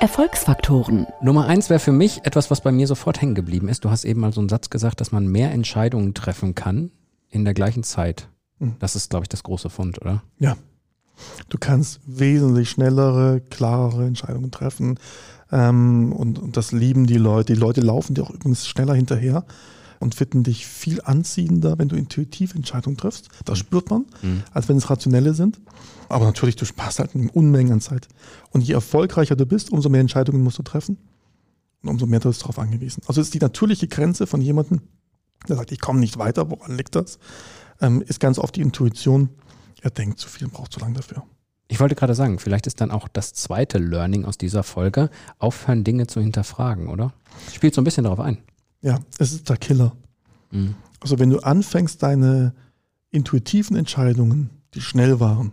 Erfolgsfaktoren. 0.00 1.06
Nummer 1.20 1.46
eins 1.46 1.68
wäre 1.68 1.78
für 1.78 1.92
mich 1.92 2.24
etwas, 2.24 2.50
was 2.50 2.62
bei 2.62 2.72
mir 2.72 2.86
sofort 2.86 3.20
hängen 3.20 3.34
geblieben 3.34 3.68
ist. 3.68 3.84
Du 3.84 3.90
hast 3.90 4.06
eben 4.06 4.20
mal 4.20 4.32
so 4.32 4.40
einen 4.40 4.48
Satz 4.48 4.70
gesagt, 4.70 5.02
dass 5.02 5.12
man 5.12 5.26
mehr 5.26 5.52
Entscheidungen 5.52 6.14
treffen 6.14 6.54
kann 6.54 6.90
in 7.28 7.44
der 7.44 7.52
gleichen 7.52 7.82
Zeit. 7.82 8.28
Mhm. 8.60 8.76
Das 8.78 8.96
ist, 8.96 9.10
glaube 9.10 9.24
ich, 9.24 9.28
das 9.28 9.42
große 9.42 9.68
Fund, 9.68 10.00
oder? 10.00 10.22
Ja. 10.38 10.56
Du 11.50 11.58
kannst 11.58 12.00
wesentlich 12.06 12.70
schnellere, 12.70 13.42
klarere 13.50 14.06
Entscheidungen 14.06 14.50
treffen. 14.50 14.98
Ähm, 15.52 16.12
und, 16.12 16.38
und 16.38 16.56
das 16.56 16.72
lieben 16.72 17.06
die 17.06 17.18
Leute. 17.18 17.52
Die 17.52 17.60
Leute 17.60 17.82
laufen 17.82 18.14
dir 18.14 18.22
auch 18.22 18.30
übrigens 18.30 18.66
schneller 18.66 18.94
hinterher 18.94 19.44
und 20.00 20.14
finden 20.16 20.42
dich 20.42 20.66
viel 20.66 21.00
anziehender, 21.02 21.78
wenn 21.78 21.88
du 21.88 21.94
intuitiv 21.94 22.54
Entscheidungen 22.56 22.96
triffst. 22.96 23.28
Das 23.44 23.58
spürt 23.58 23.90
man, 23.90 24.06
Mhm. 24.22 24.42
als 24.52 24.68
wenn 24.68 24.76
es 24.76 24.90
rationelle 24.90 25.34
sind. 25.34 25.60
Aber 26.08 26.24
natürlich, 26.24 26.56
du 26.56 26.64
sparst 26.64 26.98
halt 26.98 27.14
eine 27.14 27.30
Unmenge 27.30 27.72
an 27.72 27.80
Zeit. 27.80 28.08
Und 28.50 28.62
je 28.62 28.74
erfolgreicher 28.74 29.36
du 29.36 29.46
bist, 29.46 29.70
umso 29.70 29.88
mehr 29.88 30.00
Entscheidungen 30.00 30.42
musst 30.42 30.58
du 30.58 30.62
treffen. 30.64 30.96
Und 31.82 31.90
umso 31.90 32.06
mehr 32.06 32.18
bist 32.20 32.40
du 32.40 32.44
darauf 32.44 32.58
angewiesen. 32.58 33.02
Also 33.06 33.20
ist 33.20 33.32
die 33.32 33.38
natürliche 33.38 33.86
Grenze 33.86 34.26
von 34.26 34.40
jemandem, 34.40 34.80
der 35.48 35.56
sagt, 35.56 35.70
ich 35.70 35.80
komme 35.80 36.00
nicht 36.00 36.18
weiter, 36.18 36.50
woran 36.50 36.76
liegt 36.76 36.94
das? 36.96 37.18
Ähm, 37.80 38.02
ist 38.02 38.20
ganz 38.20 38.38
oft 38.38 38.56
die 38.56 38.60
Intuition, 38.60 39.30
er 39.80 39.90
denkt 39.90 40.18
zu 40.18 40.28
viel 40.28 40.46
und 40.46 40.52
braucht 40.52 40.72
zu 40.72 40.80
lange 40.80 40.94
dafür. 40.96 41.22
Ich 41.68 41.78
wollte 41.78 41.94
gerade 41.94 42.14
sagen, 42.14 42.38
vielleicht 42.38 42.66
ist 42.66 42.80
dann 42.80 42.90
auch 42.90 43.06
das 43.08 43.32
zweite 43.32 43.78
Learning 43.78 44.24
aus 44.24 44.36
dieser 44.36 44.62
Folge, 44.62 45.08
aufhören, 45.38 45.84
Dinge 45.84 46.06
zu 46.08 46.20
hinterfragen, 46.20 46.88
oder? 46.88 47.12
Spielt 47.54 47.74
so 47.74 47.80
ein 47.80 47.84
bisschen 47.84 48.04
darauf 48.04 48.20
ein. 48.20 48.38
Ja, 48.82 48.98
es 49.18 49.32
ist 49.32 49.48
der 49.48 49.56
Killer. 49.56 49.96
Mhm. 50.50 50.74
Also 51.00 51.18
wenn 51.18 51.30
du 51.30 51.40
anfängst, 51.40 52.02
deine 52.02 52.54
intuitiven 53.10 53.76
Entscheidungen, 53.76 54.50
die 54.74 54.80
schnell 54.80 55.20
waren, 55.20 55.52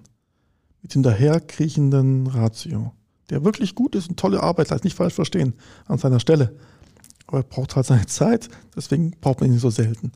mit 0.82 0.94
hinterherkriechenden 0.94 2.28
Ratio, 2.28 2.94
der 3.30 3.44
wirklich 3.44 3.76
gut 3.76 3.96
ist 3.96 4.10
und 4.10 4.20
tolle 4.20 4.42
Arbeit 4.42 4.70
leistet, 4.70 4.86
nicht 4.86 4.98
falsch 4.98 5.16
verstehen, 5.16 5.54
an 5.86 5.98
seiner 5.98 6.20
Stelle. 6.20 6.56
Aber 7.26 7.40
er 7.40 7.44
braucht 7.44 7.76
halt 7.76 7.86
seine 7.86 8.06
Zeit, 8.08 8.50
deswegen 8.76 9.12
braucht 9.20 9.42
man 9.42 9.52
ihn 9.52 9.60
so 9.60 9.70
selten, 9.70 10.12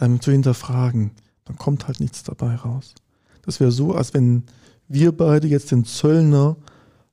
ähm, 0.00 0.20
zu 0.20 0.32
hinterfragen. 0.32 1.12
Dann 1.44 1.56
kommt 1.56 1.86
halt 1.86 2.00
nichts 2.00 2.22
dabei 2.22 2.56
raus. 2.56 2.94
Das 3.42 3.60
wäre 3.60 3.72
so, 3.72 3.94
als 3.94 4.12
wenn 4.14 4.44
wir 4.88 5.12
beide 5.12 5.46
jetzt 5.46 5.70
den 5.70 5.84
Zöllner 5.84 6.56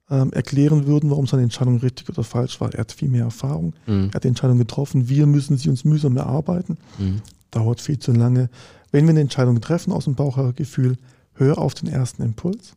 ähm, 0.09 0.31
erklären 0.33 0.85
würden, 0.85 1.09
warum 1.09 1.25
seine 1.27 1.43
Entscheidung 1.43 1.77
richtig 1.77 2.09
oder 2.09 2.23
falsch 2.23 2.61
war. 2.61 2.71
Er 2.73 2.81
hat 2.81 2.91
viel 2.91 3.09
mehr 3.09 3.23
Erfahrung, 3.23 3.73
Mhm. 3.87 4.09
er 4.11 4.13
hat 4.15 4.23
die 4.23 4.27
Entscheidung 4.27 4.57
getroffen, 4.59 5.09
wir 5.09 5.25
müssen 5.25 5.57
sie 5.57 5.69
uns 5.69 5.83
mühsam 5.83 6.15
erarbeiten 6.17 6.77
Mhm. 6.99 7.21
dauert 7.51 7.81
viel 7.81 7.97
zu 7.99 8.11
lange. 8.11 8.49
Wenn 8.91 9.05
wir 9.05 9.11
eine 9.11 9.21
Entscheidung 9.21 9.59
treffen 9.61 9.91
aus 9.91 10.05
dem 10.05 10.15
Bauchgefühl, 10.15 10.97
hör 11.33 11.57
auf 11.57 11.73
den 11.73 11.89
ersten 11.89 12.21
Impuls. 12.21 12.73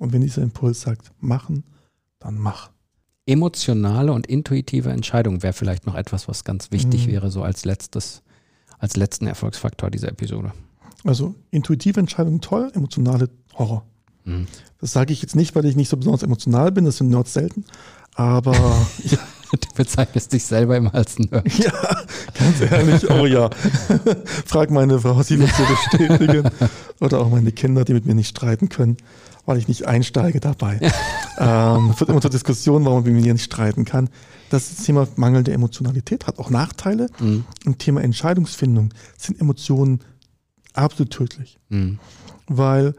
Und 0.00 0.12
wenn 0.12 0.20
dieser 0.22 0.42
Impuls 0.42 0.80
sagt, 0.82 1.10
machen, 1.20 1.64
dann 2.18 2.38
mach. 2.38 2.70
Emotionale 3.26 4.12
und 4.12 4.26
intuitive 4.26 4.90
Entscheidung 4.90 5.42
wäre 5.42 5.52
vielleicht 5.52 5.86
noch 5.86 5.94
etwas, 5.94 6.28
was 6.28 6.44
ganz 6.44 6.70
wichtig 6.72 7.06
Mhm. 7.06 7.10
wäre, 7.12 7.30
so 7.30 7.42
als 7.42 7.64
letztes, 7.64 8.22
als 8.78 8.96
letzten 8.96 9.26
Erfolgsfaktor 9.26 9.90
dieser 9.90 10.08
Episode. 10.08 10.52
Also 11.04 11.34
intuitive 11.50 11.98
Entscheidungen 12.00 12.40
toll, 12.40 12.70
emotionale 12.74 13.28
Horror. 13.54 13.84
Mhm. 14.24 14.46
Das 14.80 14.92
sage 14.92 15.12
ich 15.12 15.22
jetzt 15.22 15.36
nicht, 15.36 15.54
weil 15.54 15.64
ich 15.64 15.76
nicht 15.76 15.88
so 15.88 15.96
besonders 15.96 16.22
emotional 16.22 16.72
bin, 16.72 16.84
das 16.84 16.96
sind 16.98 17.08
Nerds 17.10 17.32
selten. 17.32 17.64
Aber 18.14 18.52
ja, 19.04 19.18
Du 19.52 19.68
bezeichnest 19.76 20.32
dich 20.32 20.44
selber 20.46 20.78
immer 20.78 20.94
als 20.94 21.18
Nerd. 21.18 21.46
ja, 21.58 21.72
ganz 22.38 22.60
ehrlich, 22.62 23.10
oh 23.10 23.26
ja. 23.26 23.50
Frag 24.46 24.70
meine 24.70 24.98
Frau, 24.98 25.22
sie 25.22 25.38
wird 25.38 25.50
dir 25.58 25.66
bestätigen. 25.66 26.50
Oder 27.00 27.20
auch 27.20 27.28
meine 27.28 27.52
Kinder, 27.52 27.84
die 27.84 27.92
mit 27.92 28.06
mir 28.06 28.14
nicht 28.14 28.28
streiten 28.30 28.70
können, 28.70 28.96
weil 29.44 29.58
ich 29.58 29.68
nicht 29.68 29.86
einsteige 29.86 30.40
dabei. 30.40 30.80
ähm, 31.38 31.92
wird 31.98 32.08
immer 32.08 32.22
zur 32.22 32.30
Diskussion, 32.30 32.86
warum 32.86 33.04
man 33.04 33.12
mit 33.12 33.22
mir 33.24 33.32
nicht 33.34 33.44
streiten 33.44 33.84
kann. 33.84 34.08
Das 34.48 34.74
Thema 34.76 35.06
mangelnde 35.16 35.52
Emotionalität 35.52 36.26
hat 36.26 36.38
auch 36.38 36.48
Nachteile. 36.48 37.08
Mhm. 37.20 37.44
Im 37.66 37.76
Thema 37.76 38.00
Entscheidungsfindung 38.02 38.94
sind 39.18 39.38
Emotionen 39.38 40.00
absolut 40.72 41.10
tödlich, 41.12 41.58
Mhm. 41.68 41.98
weil 42.46 42.94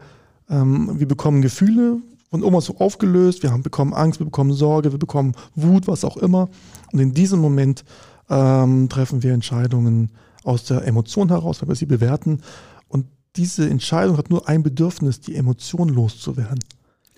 ähm, 0.48 0.98
wir 0.98 1.08
bekommen 1.08 1.42
Gefühle 1.42 1.98
von 2.30 2.40
irgendwas 2.40 2.64
so 2.66 2.78
aufgelöst, 2.78 3.42
wir 3.42 3.52
haben 3.52 3.62
bekommen 3.62 3.94
Angst, 3.94 4.20
wir 4.20 4.26
bekommen 4.26 4.52
Sorge, 4.52 4.92
wir 4.92 4.98
bekommen 4.98 5.34
Wut, 5.54 5.86
was 5.86 6.04
auch 6.04 6.16
immer. 6.16 6.48
Und 6.92 6.98
in 6.98 7.14
diesem 7.14 7.40
Moment 7.40 7.84
ähm, 8.28 8.88
treffen 8.88 9.22
wir 9.22 9.32
Entscheidungen 9.32 10.10
aus 10.42 10.64
der 10.64 10.86
Emotion 10.86 11.28
heraus, 11.28 11.62
weil 11.62 11.68
wir 11.68 11.76
sie 11.76 11.86
bewerten. 11.86 12.40
Und 12.88 13.06
diese 13.36 13.68
Entscheidung 13.68 14.16
hat 14.16 14.30
nur 14.30 14.48
ein 14.48 14.62
Bedürfnis, 14.62 15.20
die 15.20 15.34
Emotion 15.36 15.88
loszuwerden. 15.88 16.60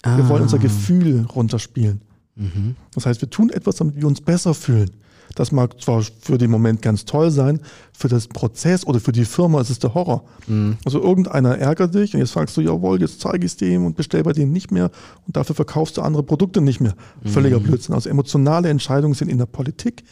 Wir 0.04 0.28
wollen 0.28 0.42
unser 0.42 0.58
Ah. 0.58 0.60
Gefühl 0.60 1.26
runterspielen. 1.34 2.00
Mhm. 2.36 2.76
Das 2.94 3.06
heißt, 3.06 3.20
wir 3.20 3.30
tun 3.30 3.50
etwas, 3.50 3.76
damit 3.76 3.96
wir 3.96 4.06
uns 4.06 4.20
besser 4.20 4.54
fühlen. 4.54 4.90
Das 5.34 5.52
mag 5.52 5.80
zwar 5.80 6.02
für 6.02 6.38
den 6.38 6.50
Moment 6.50 6.82
ganz 6.82 7.04
toll 7.04 7.30
sein, 7.30 7.60
für 7.92 8.08
das 8.08 8.28
Prozess 8.28 8.86
oder 8.86 9.00
für 9.00 9.12
die 9.12 9.24
Firma 9.24 9.60
ist 9.60 9.70
es 9.70 9.78
der 9.78 9.94
Horror. 9.94 10.24
Mhm. 10.46 10.78
Also 10.84 11.02
irgendeiner 11.02 11.58
ärgert 11.58 11.94
dich 11.94 12.14
und 12.14 12.20
jetzt 12.20 12.32
sagst 12.32 12.56
du, 12.56 12.60
jawohl, 12.60 13.00
jetzt 13.00 13.20
zeige 13.20 13.44
ich 13.44 13.52
es 13.52 13.56
dem 13.56 13.84
und 13.84 13.96
bestell 13.96 14.22
bei 14.22 14.32
dem 14.32 14.52
nicht 14.52 14.70
mehr 14.70 14.90
und 15.26 15.36
dafür 15.36 15.54
verkaufst 15.54 15.96
du 15.96 16.02
andere 16.02 16.22
Produkte 16.22 16.60
nicht 16.60 16.80
mehr. 16.80 16.94
Völliger 17.24 17.60
Blödsinn. 17.60 17.94
Also 17.94 18.08
emotionale 18.08 18.68
Entscheidungen 18.68 19.14
sind 19.14 19.28
in 19.28 19.38
der 19.38 19.46
Politik, 19.46 20.04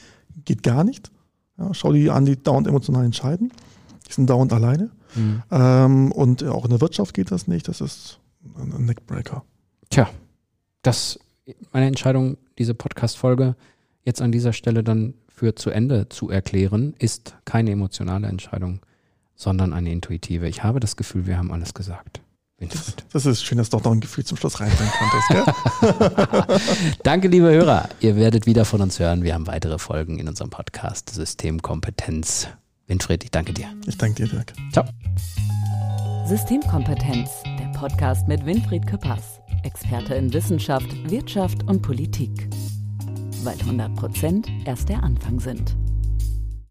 geht 0.44 0.62
gar 0.62 0.84
nicht. 0.84 1.10
Ja, 1.58 1.72
schau 1.72 1.92
dir 1.92 2.00
die 2.00 2.10
an, 2.10 2.26
die 2.26 2.42
dauernd 2.42 2.66
emotional 2.66 3.04
entscheiden. 3.04 3.52
Die 4.08 4.12
sind 4.12 4.28
dauernd 4.28 4.52
alleine. 4.52 4.90
Mhm. 5.14 5.42
Ähm, 5.50 6.12
und 6.12 6.42
auch 6.44 6.64
in 6.64 6.70
der 6.70 6.80
Wirtschaft 6.80 7.14
geht 7.14 7.30
das 7.30 7.46
nicht. 7.46 7.68
Das 7.68 7.80
ist 7.80 8.18
ein 8.56 8.72
ein 8.72 8.84
Neckbreaker. 8.84 9.44
Tja, 9.90 10.10
das 10.82 11.18
meine 11.72 11.86
Entscheidung, 11.86 12.36
diese 12.58 12.74
Podcast-Folge 12.74 13.56
jetzt 14.04 14.22
an 14.22 14.32
dieser 14.32 14.52
Stelle 14.52 14.84
dann 14.84 15.14
für 15.28 15.54
zu 15.54 15.70
Ende 15.70 16.08
zu 16.08 16.30
erklären, 16.30 16.94
ist 16.98 17.36
keine 17.44 17.72
emotionale 17.72 18.28
Entscheidung, 18.28 18.80
sondern 19.34 19.72
eine 19.72 19.90
intuitive. 19.90 20.48
Ich 20.48 20.62
habe 20.62 20.80
das 20.80 20.96
Gefühl, 20.96 21.26
wir 21.26 21.38
haben 21.38 21.50
alles 21.50 21.74
gesagt. 21.74 22.20
Winfried. 22.58 23.04
Das 23.12 23.26
ist 23.26 23.44
schön, 23.44 23.58
dass 23.58 23.70
du 23.70 23.76
doch 23.76 23.84
noch 23.84 23.92
ein 23.92 24.00
Gefühl 24.00 24.24
zum 24.24 24.36
Schluss 24.36 24.60
reinbringen 24.60 24.92
konntest. 24.96 26.98
Danke, 27.02 27.28
liebe 27.28 27.50
Hörer. 27.50 27.88
Ihr 28.00 28.14
werdet 28.14 28.46
wieder 28.46 28.64
von 28.64 28.80
uns 28.80 29.00
hören. 29.00 29.24
Wir 29.24 29.34
haben 29.34 29.48
weitere 29.48 29.78
Folgen 29.78 30.20
in 30.20 30.28
unserem 30.28 30.50
Podcast 30.50 31.10
Systemkompetenz. 31.10 32.48
Winfried, 32.86 33.24
ich 33.24 33.30
danke 33.30 33.54
dir. 33.54 33.66
Ich 33.86 33.96
danke 33.96 34.22
dir, 34.22 34.28
Dirk. 34.28 34.52
Ciao. 34.70 34.84
Systemkompetenz, 36.26 37.30
der 37.58 37.78
Podcast 37.78 38.28
mit 38.28 38.44
Winfried 38.44 38.86
Küppers, 38.86 39.40
Experte 39.62 40.14
in 40.14 40.32
Wissenschaft, 40.32 41.10
Wirtschaft 41.10 41.64
und 41.64 41.82
Politik. 41.82 42.48
Weil 43.44 43.60
100 43.60 43.94
Prozent 43.94 44.48
erst 44.64 44.88
der 44.88 45.02
Anfang 45.02 45.38
sind. 45.38 45.76